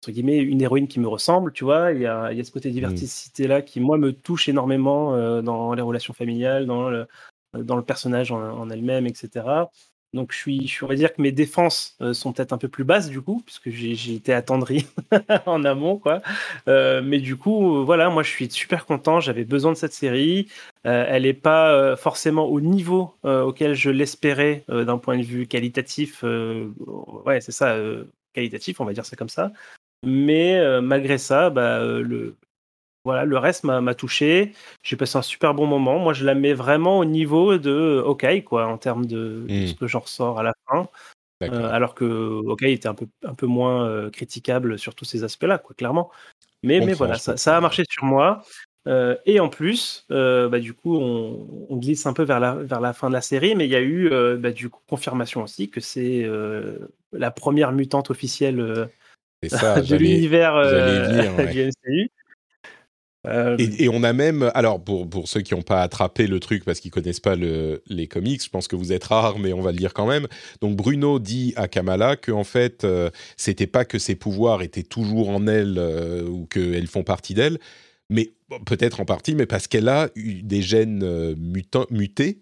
[0.00, 1.92] entre guillemets une héroïne qui me ressemble, tu vois.
[1.92, 5.42] Il y a, y a ce côté diversité là qui, moi, me touche énormément euh,
[5.42, 7.06] dans les relations familiales, dans le,
[7.54, 9.68] dans le personnage en, elle-même, etc.
[10.14, 12.84] Donc je suis, je, va dire que mes défenses euh, sont peut-être un peu plus
[12.84, 14.86] basses du coup, puisque j'ai été attendri
[15.46, 16.22] en amont, quoi.
[16.66, 19.20] Euh, mais du coup, euh, voilà, moi je suis super content.
[19.20, 20.48] J'avais besoin de cette série.
[20.84, 26.22] elle n'est pas forcément au niveau auquel je l'espérais d'un point de vue qualitatif.
[26.22, 27.76] ouais, c'est ça,
[28.32, 29.52] qualitatif, on va dire ça comme ça.
[30.04, 32.36] Mais malgré ça, bah, le,
[33.08, 34.52] voilà, le reste m'a touché.
[34.82, 35.98] J'ai passé un super bon moment.
[35.98, 39.66] Moi, je la mets vraiment au niveau de OK, quoi, en termes de, mmh.
[39.68, 40.90] ce que j'en ressors à la fin.
[41.42, 45.24] Euh, alors que OK était un peu, un peu moins euh, critiquable sur tous ces
[45.24, 46.10] aspects-là, quoi, clairement.
[46.62, 48.42] Mais, mais voilà, ça, a marché sur moi.
[48.86, 52.92] Euh, et en plus, bah, du coup, on, glisse un peu vers la, vers la
[52.92, 55.80] fin de la série, mais il y a eu bah, du coup, confirmation aussi que
[55.80, 56.28] c'est
[57.12, 58.56] la première mutante officielle
[59.42, 60.60] de l'univers
[61.52, 62.10] du MCU.
[63.26, 66.64] Euh, et, on a même, alors pour, pour ceux qui n'ont pas attrapé le truc
[66.64, 69.60] parce qu'ils connaissent pas le, les comics, je pense que vous êtes rares, mais on
[69.60, 70.28] va le dire quand même.
[70.60, 74.84] Donc Bruno dit à Kamala que en fait, euh, c'était pas que ses pouvoirs étaient
[74.84, 77.58] toujours en elle euh, ou qu'elles font partie d'elle,
[78.08, 78.30] mais
[78.64, 81.34] peut-être en partie, mais parce qu'elle a eu des gènes euh,
[81.90, 82.40] mutés,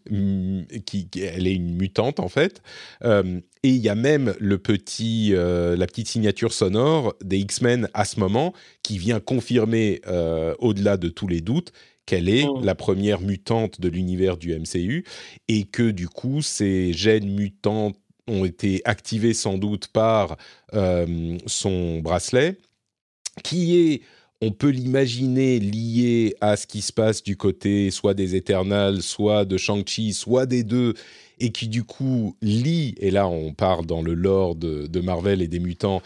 [0.87, 2.63] qui, elle est une mutante en fait.
[3.05, 7.89] Euh, et il y a même le petit, euh, la petite signature sonore des X-Men
[7.95, 10.01] à ce moment qui vient confirmer,
[10.59, 11.73] au-delà de tous les doutes,
[12.05, 12.65] qu'elle est mmh.
[12.65, 15.05] la première mutante de l'univers du MCU
[15.49, 17.93] et que du coup ces gènes mutants
[18.29, 20.37] ont été activés sans doute par
[20.73, 22.59] son bracelet,
[23.43, 24.03] qui est
[24.41, 29.45] on peut l'imaginer lié à ce qui se passe du côté soit des Eternals, soit
[29.45, 30.95] de Shang-Chi, soit des deux,
[31.39, 35.49] et qui du coup lie, et là on part dans le lore de, Marvel et
[35.49, 36.03] des mutants,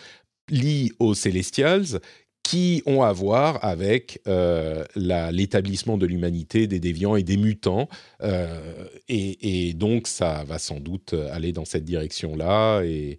[0.48, 2.00] lie aux Celestials,
[2.42, 7.88] qui ont à voir avec euh, l'établissement de l'humanité, des déviants et des mutants.
[8.22, 12.82] Euh, et, et, donc ça va sans doute aller dans cette direction-là.
[12.82, 13.18] Et,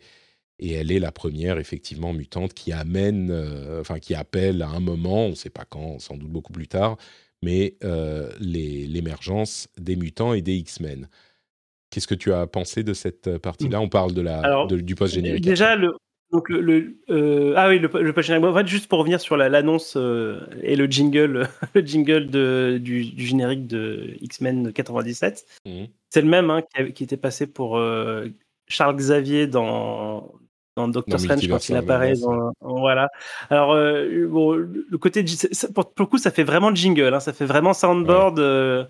[0.62, 4.80] et elle est la première effectivement mutante qui amène, euh, enfin qui appelle à un
[4.80, 6.98] moment, on ne sait pas quand, sans doute beaucoup plus tard,
[7.42, 11.10] mais euh, l'émergence des mutants et des X-Men.
[11.90, 13.82] Qu'est-ce que tu as pensé de cette euh, partie-là?
[13.82, 15.44] On parle de la, du post générique.
[15.44, 15.94] Déjà, le,
[16.32, 16.96] donc le,
[17.58, 18.46] ah oui, le, post générique.
[18.46, 19.98] En fait, juste pour revenir sur l'annonce
[20.62, 25.86] et le jingle, le jingle de, du, générique de X-Men 97, mmh.
[26.12, 27.82] c'est le même hein, qui, qui, était passé pour
[28.68, 30.32] Charles Xavier dans
[30.76, 32.14] dans Doctor Strange quand il apparaît.
[32.62, 33.10] voilà.
[33.50, 35.26] Alors, euh, bon, le côté.
[35.74, 37.14] Pour, le coup, ça fait vraiment jingle.
[37.14, 38.40] Hein, ça fait vraiment soundboard.
[38.40, 38.86] Euh,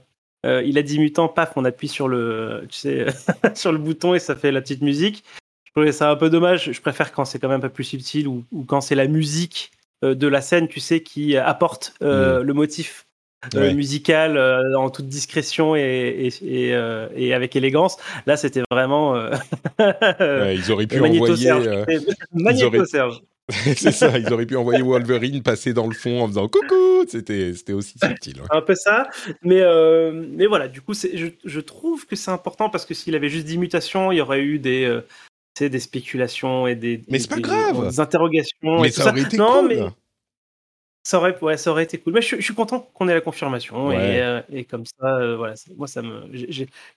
[0.45, 3.05] euh, il a dit mutant, paf, on appuie sur le, tu sais,
[3.55, 5.23] sur le bouton et ça fait la petite musique.
[5.65, 6.71] Je trouvais ça un peu dommage.
[6.71, 9.07] Je préfère quand c'est quand même un peu plus subtil ou, ou quand c'est la
[9.07, 9.71] musique
[10.03, 12.41] de la scène, tu sais, qui apporte mm.
[12.41, 13.05] le motif
[13.55, 14.37] musicale
[14.75, 16.69] en toute discrétion et, et,
[17.15, 17.97] et, avec élégance.
[18.25, 19.15] Là, c'était vraiment.
[19.79, 21.19] ils auraient pu envoyer.
[22.33, 23.21] Magnéto Serge.
[23.75, 27.53] c'est ça, ils auraient pu envoyer Wolverine passer dans le fond en faisant coucou, c'était,
[27.53, 28.41] c'était aussi subtil.
[28.49, 29.09] Un peu ça,
[29.41, 33.15] mais, euh, mais voilà, du coup, je, je, trouve que c'est important parce que s'il
[33.15, 35.01] avait juste 10 mutations, il y aurait eu des, euh,
[35.59, 37.89] des spéculations et des, mais c'est pas grave.
[37.89, 38.81] des interrogations.
[38.81, 39.67] Mais et ça, tout aurait été non, cool.
[39.67, 39.79] Mais...
[41.03, 42.13] Ça aurait, ouais, ça aurait été cool.
[42.13, 43.91] Mais je, je suis content qu'on ait la confirmation.
[43.91, 46.29] Et, euh, et, comme ça, voilà, moi, ça me.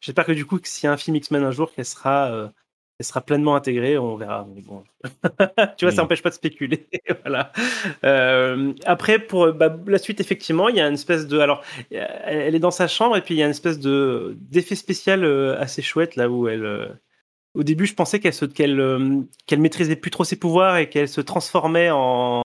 [0.00, 2.52] J'espère que du coup, s'il y a un film X-Men un jour, qu'elle sera
[3.00, 4.46] elle sera pleinement intégrée, on verra.
[4.46, 4.84] bon.
[5.76, 6.86] tu vois, ça n'empêche pas de spéculer.
[7.24, 7.52] voilà.
[8.04, 11.40] Euh, après, pour bah, la suite, effectivement, il y a une espèce de.
[11.40, 14.76] Alors, elle est dans sa chambre et puis il y a une espèce de d'effet
[14.76, 16.64] spécial euh, assez chouette là où elle.
[16.64, 16.88] Euh,
[17.54, 21.20] au début, je pensais qu'elle qu'elle qu'elle maîtrisait plus trop ses pouvoirs et qu'elle se
[21.20, 22.42] transformait en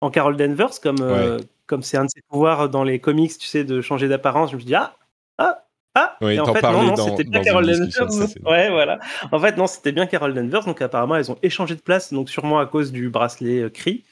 [0.00, 3.64] en Carol Danvers comme comme c'est un de ses pouvoirs dans les comics, tu sais,
[3.64, 4.50] de changer d'apparence.
[4.50, 4.96] Je me suis dit ah
[5.38, 5.66] ah
[5.98, 8.28] ah, oui, et en fait, non, non c'était bien Carol Danvers.
[8.44, 8.98] Ouais, voilà.
[9.32, 10.66] En fait, non, c'était bien Carol Danvers.
[10.66, 14.04] Donc, apparemment, elles ont échangé de place, donc sûrement à cause du bracelet euh, CRI.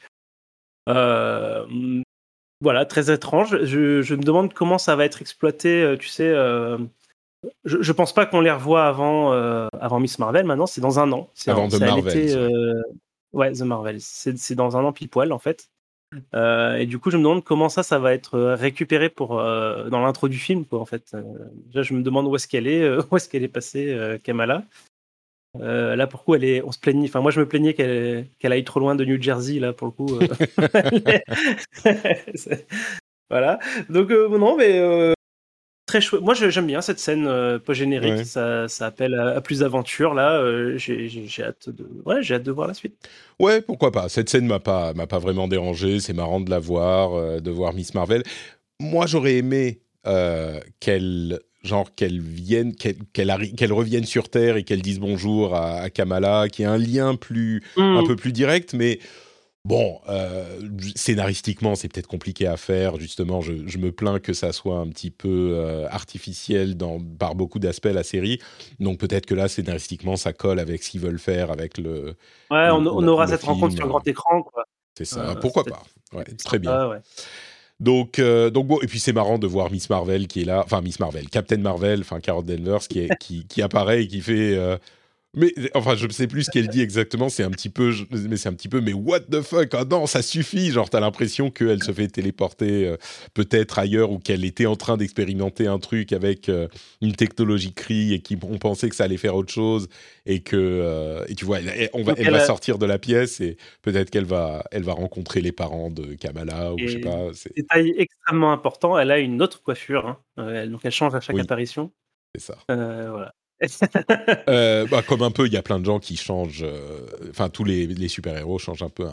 [0.89, 1.67] Euh,
[2.63, 3.63] voilà, très étrange.
[3.65, 5.83] Je, je, me demande comment ça va être exploité.
[5.83, 6.79] Euh, tu sais, euh,
[7.67, 10.47] je, je pense pas qu'on les revoie avant, euh, avant Miss Marvel.
[10.47, 11.31] Maintenant, c'est dans un an.
[11.47, 12.83] Avant The Marvel.
[13.35, 13.99] ouais, The Marvel.
[14.01, 15.69] C'est dans un an pile poil, en fait.
[16.35, 19.39] Euh, et du coup, je me demande comment ça, ça va être euh, récupéré pour
[19.39, 20.81] euh, dans l'intro du film, quoi.
[20.81, 21.17] En fait,
[21.67, 24.65] déjà, je me demande où est-ce qu'elle est, où est-ce qu'elle est passée, Kamala.
[25.55, 27.09] là, pourquoi elle est, on se plaignait.
[27.09, 29.87] Enfin, moi, je me plaignais qu'elle qu'elle aille trop loin de New Jersey, là, pour
[29.87, 30.19] le coup.
[33.31, 33.59] voilà.
[33.89, 35.15] Donc non, mais
[35.95, 36.23] très chouette.
[36.23, 38.27] Moi, j'aime bien cette scène euh, post-générique.
[38.27, 40.15] Ça, ça, appelle à, plus d'aventure.
[40.15, 42.97] Là, euh, j'ai hâte de, ouais, j'ai hâte de voir la suite.
[43.39, 44.09] Ouais, pourquoi pas.
[44.09, 46.01] Cette scène m'a pas, m'a pas vraiment dérangé.
[46.01, 48.25] C'est marrant de la voir, euh, de voir Miss Marvel.
[48.81, 49.81] Moi, j'aurais aimé
[50.81, 56.49] qu'elle, genre, qu'elle vienne, qu'elle, qu'elle, revienne sur Terre et qu'elle dise bonjour à, Kamala,
[56.49, 58.07] qui ait un lien plus, un mm.
[58.07, 58.99] peu plus direct, mais
[59.67, 60.61] Bon, euh,
[60.95, 62.99] scénaristiquement, c'est peut-être compliqué à faire.
[62.99, 67.59] Justement, je, me plains que ça soit un petit peu euh, artificiel dans, par beaucoup
[67.59, 68.41] d'aspects la série.
[68.79, 72.15] Donc peut-être que là, scénaristiquement, ça colle avec ce qu'ils veulent faire avec le.
[72.51, 74.45] Ouais, on, aura cette rencontre sur grand écran.
[74.99, 75.31] C'est ça.
[75.31, 77.01] Euh, Pourquoi pas ouais, Très bien.
[77.81, 80.83] Donc, donc bon, et puis c'est marrant de voir Miss Marvel qui est là, enfin
[80.83, 84.79] Miss Marvel, Captain Marvel, enfin Carol Danvers qui, est, qui, qui apparaît et qui fait
[85.37, 87.29] mais enfin, je ne sais plus ce qu'elle dit exactement.
[87.29, 90.07] C'est un petit peu, mais c'est un petit peu, mais what the fuck Ah non,
[90.07, 90.71] ça suffit.
[90.71, 92.97] Genre, t'as l'impression qu'elle se fait téléporter euh,
[93.35, 96.69] peut-être ailleurs ou qu'elle était en train d'expérimenter un truc avec euh,
[97.01, 99.89] une technologie CRI et qu'on pensait que ça allait faire autre chose
[100.27, 103.41] et que euh, et tu vois, elle, on va, elle, va sortir de la pièce
[103.41, 107.31] et peut-être qu'elle va, elle va rencontrer les parents de Kamala ou je sais pas.
[107.57, 108.99] Détail extrêmement important.
[108.99, 110.67] Elle a une autre coiffure, hein.
[110.67, 111.91] donc elle change à chaque apparition.
[112.35, 112.59] C'est ça.
[112.69, 113.33] voilà.
[114.49, 116.65] euh, bah, comme un peu, il y a plein de gens qui changent.
[116.65, 119.07] Euh, enfin, tous les, les super-héros changent un peu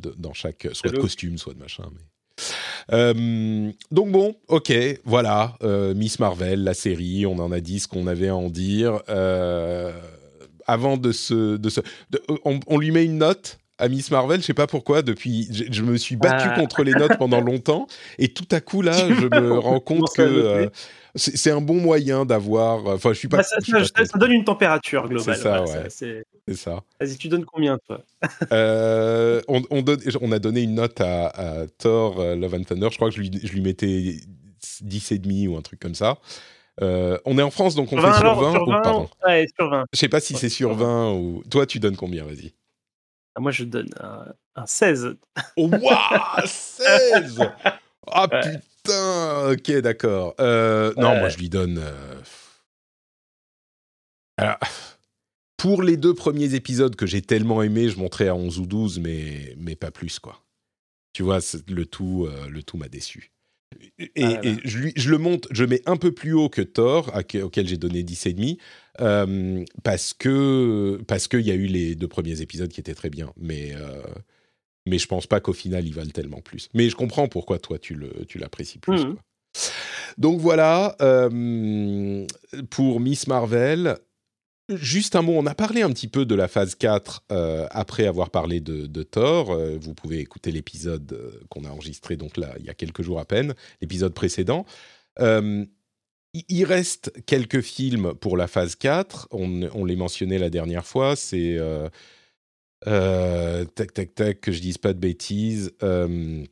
[0.00, 0.68] de, dans chaque.
[0.72, 1.84] soit de costume, soit de machin.
[1.92, 2.00] Mais...
[2.92, 4.72] Euh, donc bon, ok,
[5.04, 5.56] voilà,
[5.94, 9.02] Miss Marvel, la série, on en a dit ce qu'on avait à en dire.
[10.66, 11.80] avant de se, de se
[12.44, 15.02] on, on, lui met une note à Miss Marvel, je sais pas pourquoi.
[15.02, 16.58] Depuis, je, me suis battu ah.
[16.58, 17.86] contre les notes pendant longtemps,
[18.18, 20.70] et tout à coup là, je me rends compte que
[21.14, 22.86] c'est un bon moyen d'avoir.
[22.86, 23.38] Enfin, je suis pas.
[23.38, 25.36] Bah, ça, donne une température globale.
[25.36, 26.24] C'est ça, ouais.
[26.48, 26.82] C'est ça.
[27.00, 28.00] Vas-y, tu donnes combien, toi?
[28.52, 29.84] Euh, on, on,
[30.20, 32.88] on, a donné une note à, Thor euh, Love and Thunder.
[32.90, 34.16] Je crois que je lui, je lui mettais
[34.84, 36.18] 10,5 ou un truc comme ça.
[36.80, 39.08] Euh, on est en France, donc on fait sur 20, sur 20 ou.
[39.26, 39.84] Ouais, sur 20.
[39.92, 41.42] Je sais pas si c'est sur 20 ou.
[41.50, 42.54] Toi, tu donnes combien Vas-y.
[43.34, 44.26] Ah, moi, je donne un,
[44.56, 45.16] un 16.
[45.56, 47.40] Oh, waouh 16
[48.10, 50.34] Ah putain Putain, ok, d'accord.
[50.40, 51.78] Euh, non, moi je lui donne.
[51.78, 52.20] Euh,
[54.36, 54.58] alors,
[55.56, 58.98] pour les deux premiers épisodes que j'ai tellement aimés, je monterais à 11 ou 12,
[58.98, 60.42] mais, mais pas plus, quoi.
[61.12, 63.30] Tu vois, le tout, euh, le tout m'a déçu.
[63.98, 67.12] Et, ah je, lui, je, le monte, je mets un peu plus haut que Thor,
[67.42, 68.58] auquel j'ai donné 10,5,
[69.00, 73.10] euh, parce que parce qu'il y a eu les deux premiers épisodes qui étaient très
[73.10, 73.32] bien.
[73.36, 73.74] Mais
[74.86, 76.68] mais je pense pas qu'au final ils valent tellement plus.
[76.74, 79.04] Mais je comprends pourquoi toi tu le tu l'apprécies plus.
[79.04, 79.16] Mmh.
[80.18, 82.26] Donc voilà euh,
[82.70, 83.96] pour Miss Marvel.
[84.68, 88.06] Juste un mot, on a parlé un petit peu de la phase 4 euh, après
[88.06, 89.50] avoir parlé de, Thor.
[89.50, 93.18] Euh, vous pouvez écouter l'épisode qu'on a enregistré donc là il y a quelques jours
[93.18, 94.64] à peine, l'épisode précédent.
[95.18, 99.28] il reste quelques films pour la phase 4.
[99.32, 101.16] On, on les mentionnait la dernière fois.
[101.16, 101.58] C'est
[102.86, 105.72] euh, tac, tac, tac, que je dise pas de bêtises.
[105.82, 106.44] Euh,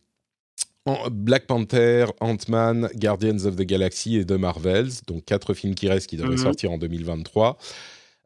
[1.10, 6.08] Black Panther, Ant-Man, Guardians of the Galaxy et The Marvels, donc quatre films qui restent
[6.08, 6.38] qui devraient mhm.
[6.38, 7.58] sortir en 2023.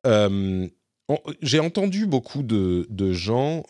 [0.07, 0.69] Euh,
[1.43, 3.63] j'ai entendu beaucoup de, gens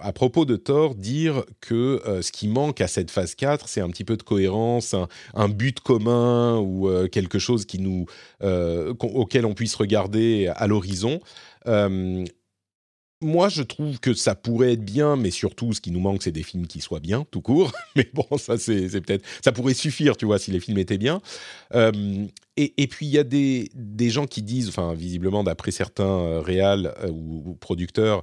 [0.00, 3.82] à propos de Thor dire que euh, ce qui manque à cette phase 4, c'est
[3.82, 4.94] un petit peu de cohérence,
[5.34, 8.06] un, but commun ou euh, quelque chose qui nous,
[9.00, 11.20] auquel on puisse regarder à l'horizon
[13.20, 16.32] moi, je trouve que ça pourrait être bien, mais surtout, ce qui nous manque, c'est
[16.32, 17.72] des films qui soient bien, tout court.
[17.96, 21.20] Mais bon, ça, c'est peut-être, ça pourrait suffire, tu vois, si les films étaient bien.
[21.74, 23.70] Euh, et, puis, il y a des,
[24.10, 28.22] gens qui disent, enfin, visiblement, d'après certains euh, réals euh, ou, producteurs,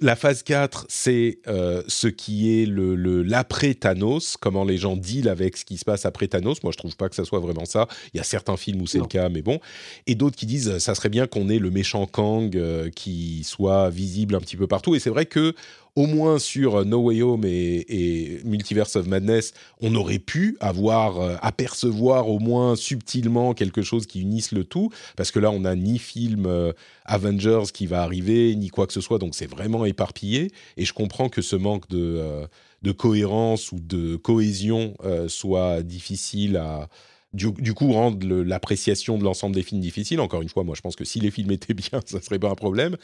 [0.00, 5.28] la phase 4, c'est euh, ce qui est le, l'après Thanos, comment les gens deal
[5.28, 6.62] avec ce qui se passe après Thanos.
[6.64, 7.86] Moi, je trouve pas que ça soit vraiment ça.
[8.12, 9.60] Il y a certains films où c'est le cas, mais bon.
[10.08, 13.88] Et d'autres qui disent, ça serait bien qu'on ait le méchant Kang euh, qui soit
[13.90, 14.96] visible un petit peu partout.
[14.96, 15.54] Et c'est vrai que
[15.94, 21.36] au moins sur No Way Home et, Multiverse of Madness, on aurait pu avoir, euh,
[21.42, 25.74] apercevoir au moins subtilement quelque chose qui unisse le tout, parce que là, on n'a
[25.74, 26.72] ni film euh,
[27.04, 30.92] Avengers qui va arriver, ni quoi que ce soit, donc c'est vraiment éparpillé, et je
[30.92, 34.94] comprends que ce manque de, euh, cohérence ou de cohésion
[35.28, 36.88] soit difficile à...
[37.32, 40.20] Du, coup, rendre l'appréciation de l'ensemble des films difficile.
[40.20, 42.50] Encore une fois, moi, je pense que si les films étaient bien, ça serait pas
[42.50, 42.96] un problème.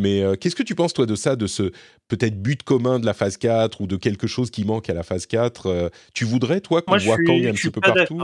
[0.00, 1.64] Mais euh, qu'est-ce que tu penses, toi, de ça, de ce
[2.08, 5.02] peut-être but commun de la phase 4 ou de quelque chose qui manque à la
[5.02, 8.18] phase 4 euh, Tu voudrais, toi, qu'on voit Kang un petit peu partout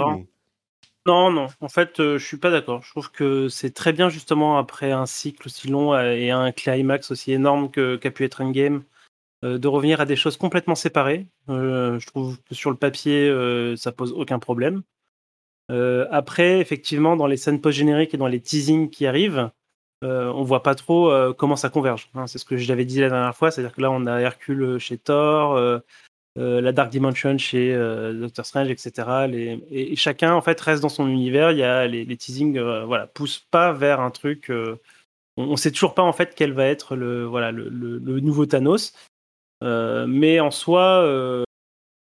[1.07, 1.49] Non, non.
[1.61, 2.83] En fait, euh, je suis pas d'accord.
[2.83, 7.11] Je trouve que c'est très bien, justement, après un cycle aussi long et un climax
[7.11, 8.83] aussi énorme qu'a pu être Endgame,
[9.43, 11.27] de revenir à des choses complètement séparées.
[11.47, 13.31] je trouve que sur le papier,
[13.77, 14.83] ça pose aucun problème.
[15.69, 19.51] après, effectivement, dans les scènes post-génériques et dans les teasings qui arrivent,
[20.05, 22.11] euh, on voit pas trop euh, comment ça converge.
[22.15, 22.27] Hein.
[22.27, 24.99] c'est ce que j'avais dit la dernière fois, c'est-à-dire que là on a Hercule chez
[24.99, 25.81] Thor, euh,
[26.37, 27.75] la Dark Dimension chez
[28.15, 28.93] Doctor Strange, etc.
[29.71, 31.53] et, chacun en fait reste dans son univers.
[31.53, 34.53] Il y a les, les teasings, voilà, poussent pas vers un truc.
[35.39, 38.93] on, ne sait toujours pas en fait quel va être le voilà le, nouveau Thanos.
[39.63, 41.45] mais en soi,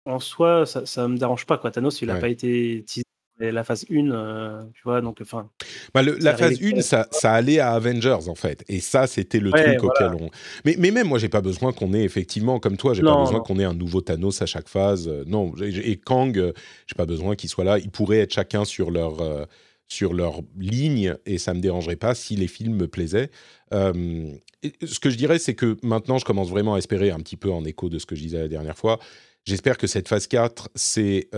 [0.07, 1.71] en soi, ça, ça me dérange pas quoi.
[1.71, 3.05] Thanos, il n'a pas été teasé
[3.51, 5.49] la phase 1, euh, tu vois, donc enfin.
[5.95, 9.51] Bah, la phase 1, ça, ça, allait à Avengers en fait, et ça c'était le
[9.51, 10.31] truc auquel on.
[10.65, 13.41] Mais, mais même moi j'ai pas besoin qu'on ait effectivement comme toi, j'ai pas besoin
[13.41, 15.09] qu'on ait un nouveau Thanos à chaque phase.
[15.09, 16.53] Euh, non, et Kang, euh,
[16.87, 17.79] j'ai pas besoin qu'il soit là.
[17.79, 19.17] Ils pourraient être chacun sur leur
[19.89, 23.31] sur leur ligne et ça me dérangerait pas si les films me plaisaient.
[23.73, 27.51] ce que je dirais, c'est que maintenant je commence vraiment à espérer un petit peu
[27.51, 28.99] en écho de ce que je disais la dernière fois.
[29.45, 31.29] J'espère que cette phase 4, c'est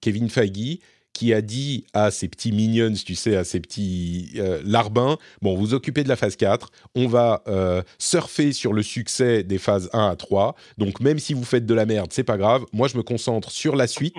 [0.00, 0.80] Kevin Feige
[1.18, 5.56] qui a dit à ses petits minions, tu sais, à ses petits euh, larbins, bon,
[5.56, 9.90] vous occupez de la phase 4, on va euh, surfer sur le succès des phases
[9.92, 12.86] 1 à 3, donc même si vous faites de la merde, c'est pas grave, moi
[12.86, 14.14] je me concentre sur la suite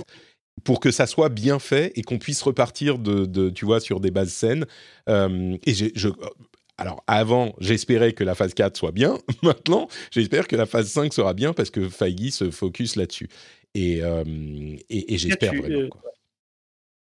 [0.65, 4.11] pour que ça soit bien fait et qu'on puisse repartir de, tu vois, sur des
[4.11, 4.65] bases saines.
[5.07, 6.09] Euh, et je,
[6.77, 9.17] alors avant, j'espérais que la phase 4 soit bien.
[9.41, 13.29] Maintenant, j'espère que la phase 5 sera bien parce que Feige se focus là-dessus.
[13.73, 14.01] Et,
[14.89, 15.87] et, j'espère vraiment.
[15.87, 16.01] Quoi.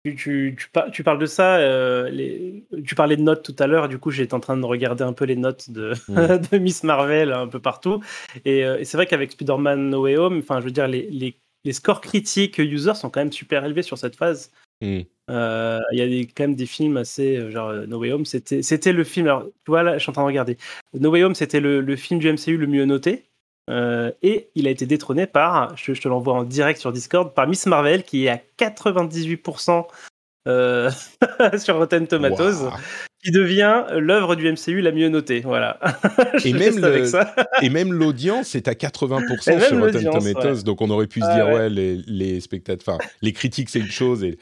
[0.05, 0.55] Tu,
[0.93, 4.11] tu, parles de ça, euh, les, tu parlais de notes tout à l'heure, du coup
[4.11, 6.49] j'étais en train de regarder un peu les notes de, mm.
[6.53, 8.03] de Miss Marvel un peu partout.
[8.47, 11.39] Euh, et, c'est vrai qu'avec Spider-Man No Way Home, enfin je veux dire, les, les,
[11.65, 14.53] les, scores critiques user sont quand même super élevés sur cette phase.
[14.83, 15.01] Mm.
[15.31, 18.93] Euh, il y a des, quand même des films assez, genre No Way Home, c'était
[18.93, 20.59] le film, alors tu vois là je suis en train de regarder.
[20.93, 23.25] No Way Home c'était le, le film du MCU le mieux noté.
[23.71, 27.47] Euh, et il a été détrôné par, je, te l'envoie en direct sur Discord, par
[27.47, 29.87] Miss Marvel qui est à 98%
[30.47, 30.91] euh,
[31.59, 32.71] sur Rotten Tomatoes,
[33.25, 35.41] qui devient l'œuvre du MCU la mieux notée.
[35.41, 35.79] Voilà.
[36.45, 36.79] et, même
[37.63, 41.49] et même l'audience est à 80% sur Rotten Tomatoes, donc on aurait pu se dire
[41.49, 44.39] ouais, les, les spectateurs, enfin les critiques c'est une chose et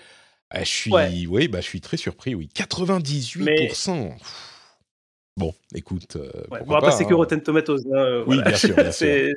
[0.55, 0.93] ah, je suis,
[1.29, 4.13] oui, bah je suis très surpris, oui, 98%.
[5.37, 6.17] Bon, écoute.
[6.17, 6.31] Euh,
[6.67, 7.17] bon, après, c'est que hein.
[7.17, 7.87] Rotten Tomatoes.
[7.87, 8.75] Hein, euh, oui, bien sûr.
[8.75, 9.33] Bien sûr.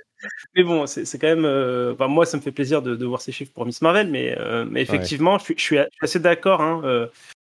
[0.56, 1.46] mais bon, c'est quand même.
[1.46, 4.10] Euh, enfin, moi, ça me fait plaisir de, de, voir ces chiffres pour Miss Marvel,
[4.10, 4.38] mais,
[4.70, 7.08] mais effectivement, je, suis, assez d'accord hein,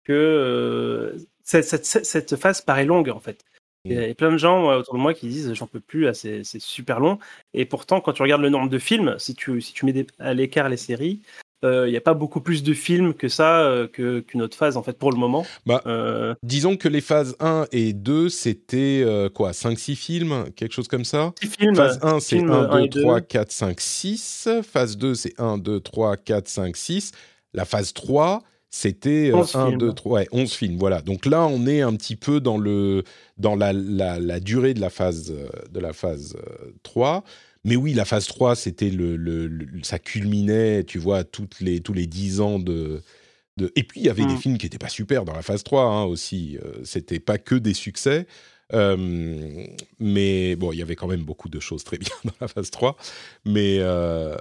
[0.05, 3.45] que cette, cette, cette, phase paraît longue, en fait.
[3.85, 4.15] Il y a mm.
[4.15, 7.19] plein de gens autour de moi qui disent j'en peux plus, c'est super long.
[7.55, 10.35] Et pourtant, quand tu regardes le nombre de films, si tu, si tu mets à
[10.35, 11.21] l'écart les séries,
[11.63, 14.77] il euh, n'y a pas beaucoup plus de films que ça, euh, qu'une autre phase,
[14.77, 15.47] en fait, pour le moment.
[15.65, 19.05] Bah, euh, Disons que les phases 1 et 2, c'était
[19.35, 21.33] quoi 5-6 films Quelque chose comme ça?
[21.41, 21.77] 6 films.
[21.77, 24.49] Phase 1, c'est 1, 2, 3, 4, 5, 6.
[24.65, 27.13] Phase 2, c'est 1, 2, 3, 4, 5, 6.
[27.55, 30.79] La phase 3, c'était 1, 2, 3, ouais, 11 films.
[30.79, 31.01] Voilà.
[31.01, 33.05] Donc là, on est un petit peu dans, le,
[33.39, 35.33] dans la, la, la durée de la phase,
[35.71, 36.37] de la phase
[36.83, 37.23] 3.
[37.65, 39.49] Mais oui, la phase 3, c'était le, le,
[39.83, 43.03] ça culminait, tu vois, toutes les, tous les 10 ans de,
[43.57, 43.71] de...
[43.77, 44.39] Et puis, il y avait des mm.
[44.39, 46.59] films qui n'étaient pas super dans la phase 3 hein, aussi.
[46.65, 48.27] Euh, c'était pas que des succès.
[48.73, 48.97] Euh,
[50.01, 52.71] mais bon, il y avait quand même beaucoup de choses très bien dans la phase
[52.73, 52.97] 3.
[53.45, 54.37] Mais, euh,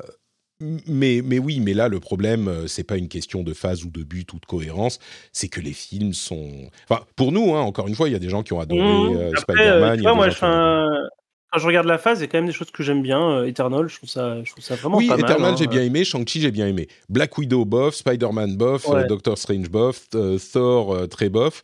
[0.87, 4.01] mais, mais oui, mais là, le problème, c'est pas une question de phase ou de
[4.01, 4.97] but ou de cohérence,
[5.31, 6.71] c'est que les films sont.
[6.89, 8.81] Enfin, pour nous, hein, encore une fois, il y a des gens qui ont adoré
[8.81, 9.37] mmh.
[9.37, 10.01] Spider-Man.
[10.15, 11.09] moi, je,
[11.51, 13.43] quand je regarde la phase, il y a quand même des choses que j'aime bien.
[13.43, 15.57] Eternal, je trouve ça, je trouve ça vraiment oui, pas Eternal, mal.
[15.57, 15.69] j'ai hein.
[15.69, 16.05] bien aimé.
[16.05, 16.87] Shang-Chi, j'ai bien aimé.
[17.09, 17.95] Black Widow, bof.
[17.95, 18.87] Spider-Man, bof.
[19.07, 20.07] Doctor Strange, bof.
[20.51, 21.63] Thor, très bof.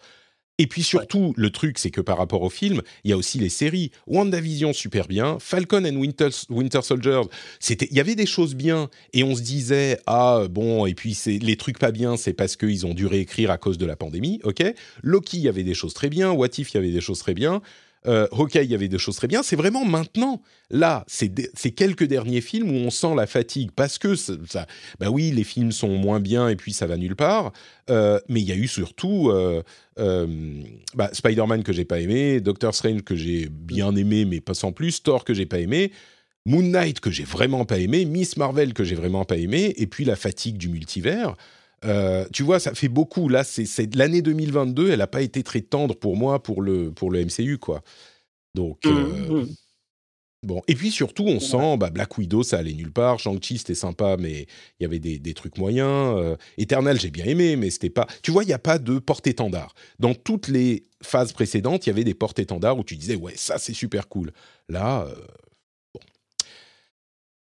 [0.59, 3.37] Et puis surtout, le truc, c'est que par rapport au film, il y a aussi
[3.37, 3.91] les séries.
[4.07, 5.37] WandaVision, super bien.
[5.39, 7.21] Falcon and Winter, Winter Soldier,
[7.69, 8.89] il y avait des choses bien.
[9.13, 12.87] Et on se disait, ah bon, et puis les trucs pas bien, c'est parce qu'ils
[12.87, 14.63] ont dû réécrire à cause de la pandémie, ok.
[15.03, 16.31] Loki, il y avait des choses très bien.
[16.31, 17.61] What If, il y avait des choses très bien.
[18.07, 19.43] Euh, il y avait des choses très bien.
[19.43, 24.15] C'est vraiment maintenant, là, c'est quelques derniers films où on sent la fatigue parce que
[24.15, 24.37] ça,
[24.99, 27.51] bah oui, les films sont moins bien et puis ça va nulle part.
[27.89, 29.63] Euh, mais il y a eu surtout euh,
[29.99, 30.27] euh,
[30.95, 34.71] bah, Spider-Man que j'ai pas aimé, Doctor Strange que j'ai bien aimé mais pas sans
[34.71, 35.91] plus, Thor que j'ai pas aimé.
[36.45, 39.85] Moon Knight que j'ai vraiment pas aimé, Miss Marvel que j'ai vraiment pas aimé, et
[39.85, 41.35] puis la fatigue du multivers.
[41.85, 43.29] Euh, tu vois, ça fait beaucoup.
[43.29, 47.11] Là, c'est l'année 2022, elle n'a pas été très tendre pour moi pour le, pour
[47.11, 47.81] le MCU, quoi.
[48.55, 49.47] Donc, mmh, euh, mmh.
[50.43, 50.61] bon.
[50.67, 53.19] Et puis surtout, on sent, bah, Black Widow, ça allait nulle part.
[53.19, 54.47] Shang-Chi, c'était sympa, mais
[54.79, 56.15] il y avait des, des trucs moyens.
[56.17, 58.07] Euh, Eternal, j'ai bien aimé, mais c'était pas.
[58.23, 59.75] Tu vois, il n'y a pas de porte-étendard.
[59.99, 63.59] Dans toutes les phases précédentes, il y avait des porte-étendards où tu disais, ouais, ça,
[63.59, 64.31] c'est super cool.
[64.67, 65.07] Là,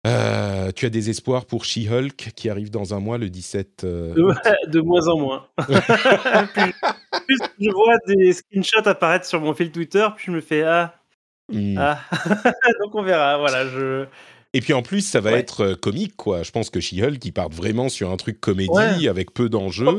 [0.08, 4.34] euh, tu as des espoirs pour She-Hulk qui arrive dans un mois, le 17 euh,
[4.68, 5.48] de, moins en moins.
[7.28, 10.96] plus, je vois des screenshots apparaître sur mon fil Twitter, puis je me fais Ah,
[11.52, 11.78] hmm.
[11.78, 12.00] ah.
[12.82, 13.38] donc on verra.
[13.38, 14.06] Voilà, je.
[14.54, 16.44] Et puis en plus, ça va être euh, comique, quoi.
[16.44, 19.98] Je pense que She-Hulk, il part vraiment sur un truc comédie avec peu d'enjeux.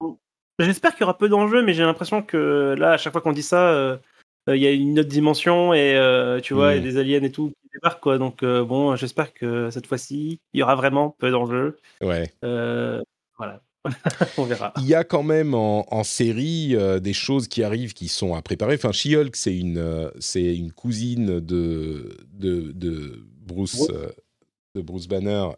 [0.00, 0.18] Oh,
[0.58, 3.20] bah, j'espère qu'il y aura peu d'enjeux, mais j'ai l'impression que là, à chaque fois
[3.20, 3.98] qu'on dit ça,
[4.46, 6.82] il y a une autre dimension et tu vois, a hmm.
[6.82, 8.18] des aliens et tout débarque quoi.
[8.18, 11.76] Donc euh, bon, j'espère que cette fois-ci, il y aura vraiment peu d'enjeux.
[12.00, 12.32] Ouais.
[12.44, 13.00] Euh,
[13.36, 13.62] voilà.
[14.38, 14.72] On verra.
[14.78, 18.42] Il y a quand même en, série euh, des choses qui arrivent qui sont à
[18.42, 18.74] préparer.
[18.74, 23.88] Enfin, She-Hulk, c'est une, c'est une cousine de, de, de Bruce,
[24.76, 25.48] de Bruce Banner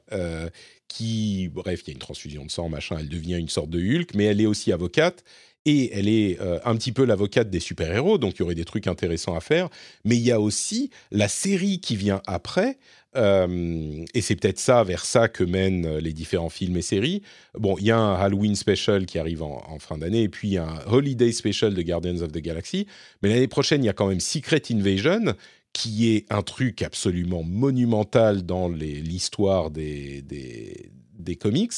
[0.88, 3.80] qui, bref, il y a une transfusion de sang, machin, elle devient une sorte de
[3.80, 5.24] Hulk, mais elle est aussi avocate
[5.66, 8.64] et elle est euh, un petit peu l'avocate des super-héros, donc il y aurait des
[8.64, 9.68] trucs intéressants à faire.
[10.04, 12.78] Mais il y a aussi la série qui vient après,
[13.16, 17.22] euh, et c'est peut-être ça, vers ça que mènent euh, les différents films et séries.
[17.54, 20.80] Bon, il y a un Halloween special qui arrive en, fin d'année, et puis un
[20.86, 22.86] Holiday special de Guardians of the Galaxy.
[23.22, 25.34] Mais l'année prochaine, il y a quand même Secret Invasion,
[25.72, 31.72] qui est un truc absolument monumental dans l'histoire des, des, comics.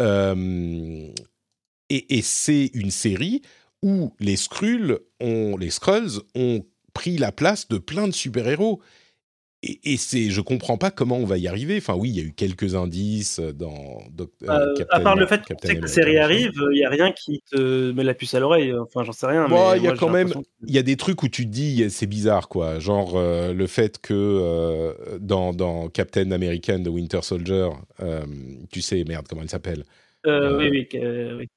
[0.00, 1.10] Euh,
[1.90, 3.42] et, c'est une série
[3.82, 6.64] où les Skrulls ont, les Skrulls ont
[6.94, 8.80] pris la place de plein de super-héros.
[9.62, 11.76] Et, et c'est, je comprends pas comment on va y arriver.
[11.78, 13.98] Enfin, oui, il y a eu quelques indices dans.
[14.20, 17.42] Euh, euh, à part le fait que la série arrive, il y a rien qui
[17.50, 18.72] te met la puce à l'oreille.
[18.74, 19.46] Enfin, j'en sais rien.
[19.76, 20.32] il y a quand même,
[20.66, 22.78] il y a des trucs où tu te dis c'est bizarre, quoi.
[22.78, 27.70] Genre euh, le fait que dans, dans, Captain American de Winter Soldier,
[28.70, 29.84] tu sais, merde, comment elle s'appelle?
[30.26, 30.88] Oui, oui,
[31.38, 31.48] oui.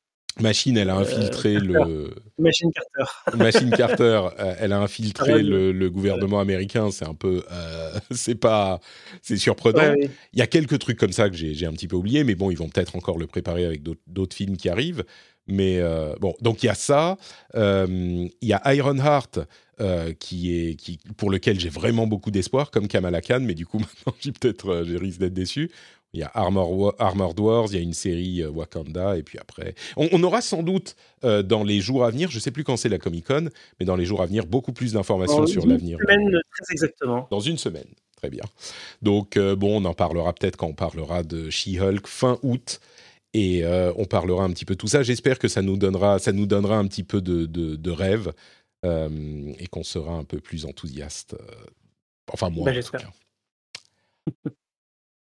[0.42, 2.14] Machine, elle a euh, infiltré le.
[2.38, 3.38] Machine Carter.
[3.38, 6.92] Machine Carter, euh, elle a infiltré le, gouvernement américain.
[6.92, 8.80] C'est un peu, euh, c'est pas,
[9.22, 9.94] c'est surprenant.
[10.34, 12.52] Il y a quelques trucs comme ça que j'ai un petit peu oublié, mais bon,
[12.52, 15.04] ils vont peut-être encore le préparer avec d'autres films qui arrivent.
[15.48, 15.82] Mais
[16.20, 17.18] bon, donc il y a ça.
[17.56, 19.40] Il y a Ironheart.
[20.20, 23.80] qui est qui pour lequel j'ai vraiment beaucoup d'espoir comme Kamala Khan mais du coup
[23.80, 25.72] maintenant j'ai peut-être j'ai risque d'être déçu
[26.14, 29.38] il y a Armor, Armored Wars, il y a une série euh, Wakanda, et puis
[29.38, 29.76] après.
[29.96, 32.78] On, aura sans doute euh, dans les jours à venir, je ne sais plus quand
[32.78, 33.50] c'est la Comic Con,
[33.80, 35.98] mais dans les jours à venir, beaucoup plus d'informations sur l'avenir.
[36.00, 37.28] Dans une semaine, très exactement.
[37.30, 38.44] Dans une semaine, très bien.
[39.02, 42.80] Donc, euh, bon, on en parlera peut-être quand on parlera de She-Hulk fin août.
[43.36, 43.64] Et
[43.96, 45.04] on parlera un petit peu de tout ça.
[45.04, 48.34] J'espère que ça nous donnera, ça nous donnera un petit peu de, de, de rêve
[48.84, 51.36] et qu'on sera un peu plus enthousiaste.
[52.34, 54.50] enfin, moi, bah, en tout cas.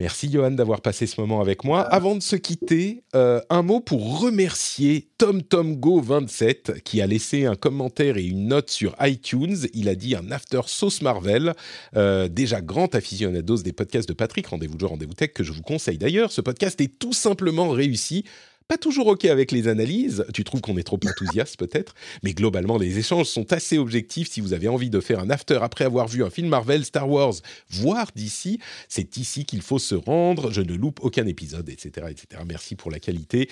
[0.00, 1.82] Merci Johan d'avoir passé ce moment avec moi.
[1.82, 8.16] Avant de se quitter, euh, un mot pour remercier TomTomGo27 qui a laissé un commentaire
[8.16, 9.58] et une note sur iTunes.
[9.74, 11.52] Il a dit un after sauce Marvel.
[11.96, 15.60] Euh, déjà grand aficionados des podcasts de Patrick, rendez-vous de rendez-vous tech que je vous
[15.60, 16.32] conseille d'ailleurs.
[16.32, 18.24] Ce podcast est tout simplement réussi
[18.70, 21.92] pas toujours OK avec les analyses, tu trouves qu'on est trop enthousiaste peut-être,
[22.22, 25.58] mais globalement les échanges sont assez objectifs si vous avez envie de faire un after
[25.60, 27.34] après avoir vu un film Marvel, Star Wars,
[27.68, 32.06] voire d'ici, c'est ici qu'il faut se rendre, je ne loupe aucun épisode, etc.
[32.10, 32.42] etc.
[32.46, 33.48] Merci pour la qualité,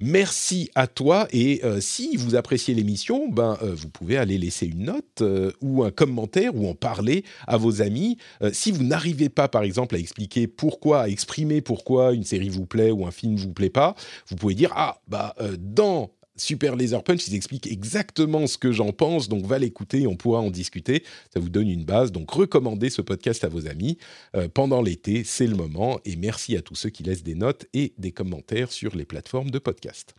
[0.00, 4.64] merci à toi, et euh, si vous appréciez l'émission, ben, euh, vous pouvez aller laisser
[4.64, 8.16] une note euh, ou un commentaire ou en parler à vos amis.
[8.52, 12.64] si vous n'arrivez pas par exemple à expliquer pourquoi, à exprimer pourquoi une série vous
[12.64, 13.94] plaît ou un film vous plaît pas,
[14.28, 18.72] vous pouvez dire ah bah euh, dans Super Laser Punch, ils expliquent exactement ce que
[18.72, 21.04] j'en pense, donc va l'écouter, on pourra en discuter.
[21.32, 22.10] Ça vous donne une base.
[22.10, 23.98] Donc recommandez ce podcast à vos amis
[24.34, 26.00] euh, pendant l'été, c'est le moment.
[26.04, 29.50] Et merci à tous ceux qui laissent des notes et des commentaires sur les plateformes
[29.50, 30.14] de podcast.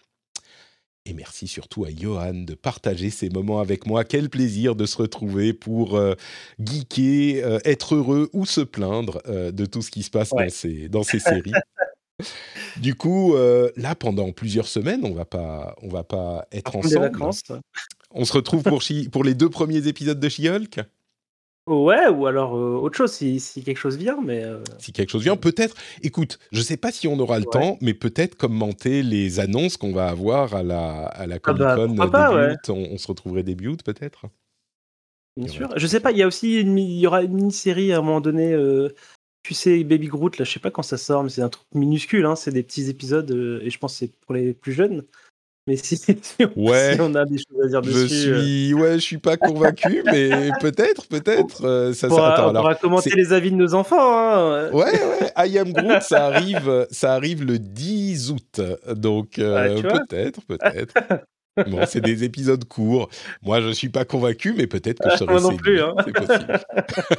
[1.06, 4.06] Et merci surtout à Johan de partager ces moments avec moi.
[4.06, 6.14] Quel plaisir de se retrouver pour euh,
[6.60, 11.04] geeker, être heureux ou se plaindre de tout ce qui se passe dans, ces, dans
[11.04, 11.52] ces séries.
[12.78, 17.20] Du coup, euh, là, pendant plusieurs semaines, on va pas, on va pas être ensemble.
[18.12, 20.82] On se retrouve pour, pour les deux premiers épisodes de She-Hulk?
[21.66, 25.24] Ouais, ou alors euh, autre chose si, quelque chose vient, mais euh, si quelque chose
[25.24, 25.76] vient, peut-être.
[26.02, 29.94] Écoute, je sais pas si on aura le temps, mais peut-être commenter les annonces qu'on
[29.94, 34.26] va avoir à la à la Comic Con ah bah, on, se retrouverait début peut-être?
[35.38, 35.70] Bien sûr.
[35.78, 36.12] Je sais pas.
[36.12, 38.54] Il y a aussi il y aura une mini-série à un moment donné
[39.44, 41.68] tu sais, Baby Groot, là, je sais pas quand ça sort, mais c'est un truc
[41.74, 44.72] minuscule, hein, c'est des petits épisodes, euh, et je pense que c'est pour les plus
[44.72, 45.04] jeunes.
[45.68, 46.00] Mais si,
[46.56, 48.16] on, ouais, on a des choses à dire dessus.
[48.16, 48.42] Je euh.
[48.42, 51.66] suis, ouais, je suis pas convaincu, mais peut-être, peut-être.
[51.66, 54.18] Euh, ça, on pourra, on pourra commenter les avis de nos enfants.
[54.18, 54.72] Hein.
[54.72, 55.32] Ouais, ouais.
[55.38, 58.62] I Am Groot, ça arrive, ça arrive le 10 août,
[58.96, 60.94] donc peut-être, peut-être.
[61.68, 63.10] Bon, c'est des épisodes courts.
[63.42, 65.94] Moi, je ne suis pas convaincu, mais peut-être que je serai Moi non plus, hein.
[66.04, 66.60] C'est possible.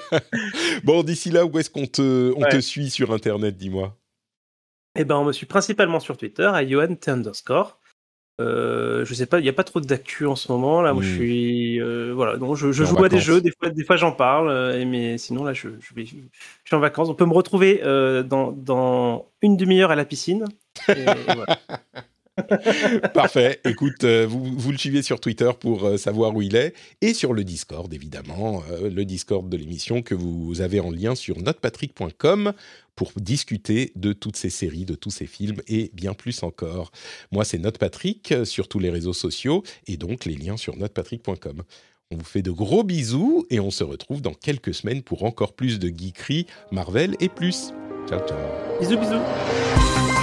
[0.84, 3.96] bon, d'ici là, où est-ce qu'on te, on te suit sur Internet, dis-moi?
[4.96, 7.78] Eh ben, on me suit principalement sur Twitter, à Yohan underscore.
[8.40, 10.82] Euh, je sais pas, il n'y a pas trop d'actu en ce moment.
[10.82, 11.14] Là, moi, je hmm.
[11.14, 13.40] suis, euh, voilà, donc je, joue à des jeux.
[13.40, 14.50] Des fois, des fois, j'en parle.
[14.50, 16.16] Euh, mais sinon, là, je, je, vais, je,
[16.64, 17.08] suis en vacances.
[17.08, 20.44] On peut me retrouver euh, dans, dans une demi-heure à la piscine.
[20.88, 21.58] Et, voilà.
[23.14, 23.60] Parfait.
[23.64, 27.32] Écoute, euh, vous, le suivez sur Twitter pour euh, savoir où il est et sur
[27.32, 32.52] le Discord, évidemment, euh, le Discord de l'émission que vous avez en lien sur notrepatrick.com
[32.96, 36.90] pour discuter de toutes ces séries, de tous ces films et bien plus encore.
[37.32, 41.62] Moi, c'est Notepatrick sur tous les réseaux sociaux et donc les liens sur notrepatrick.com.
[42.10, 45.54] On vous fait de gros bisous et on se retrouve dans quelques semaines pour encore
[45.54, 47.72] plus de geekery, Marvel et plus.
[48.08, 48.38] Ciao, ciao.
[48.80, 50.13] Bisous, bisous.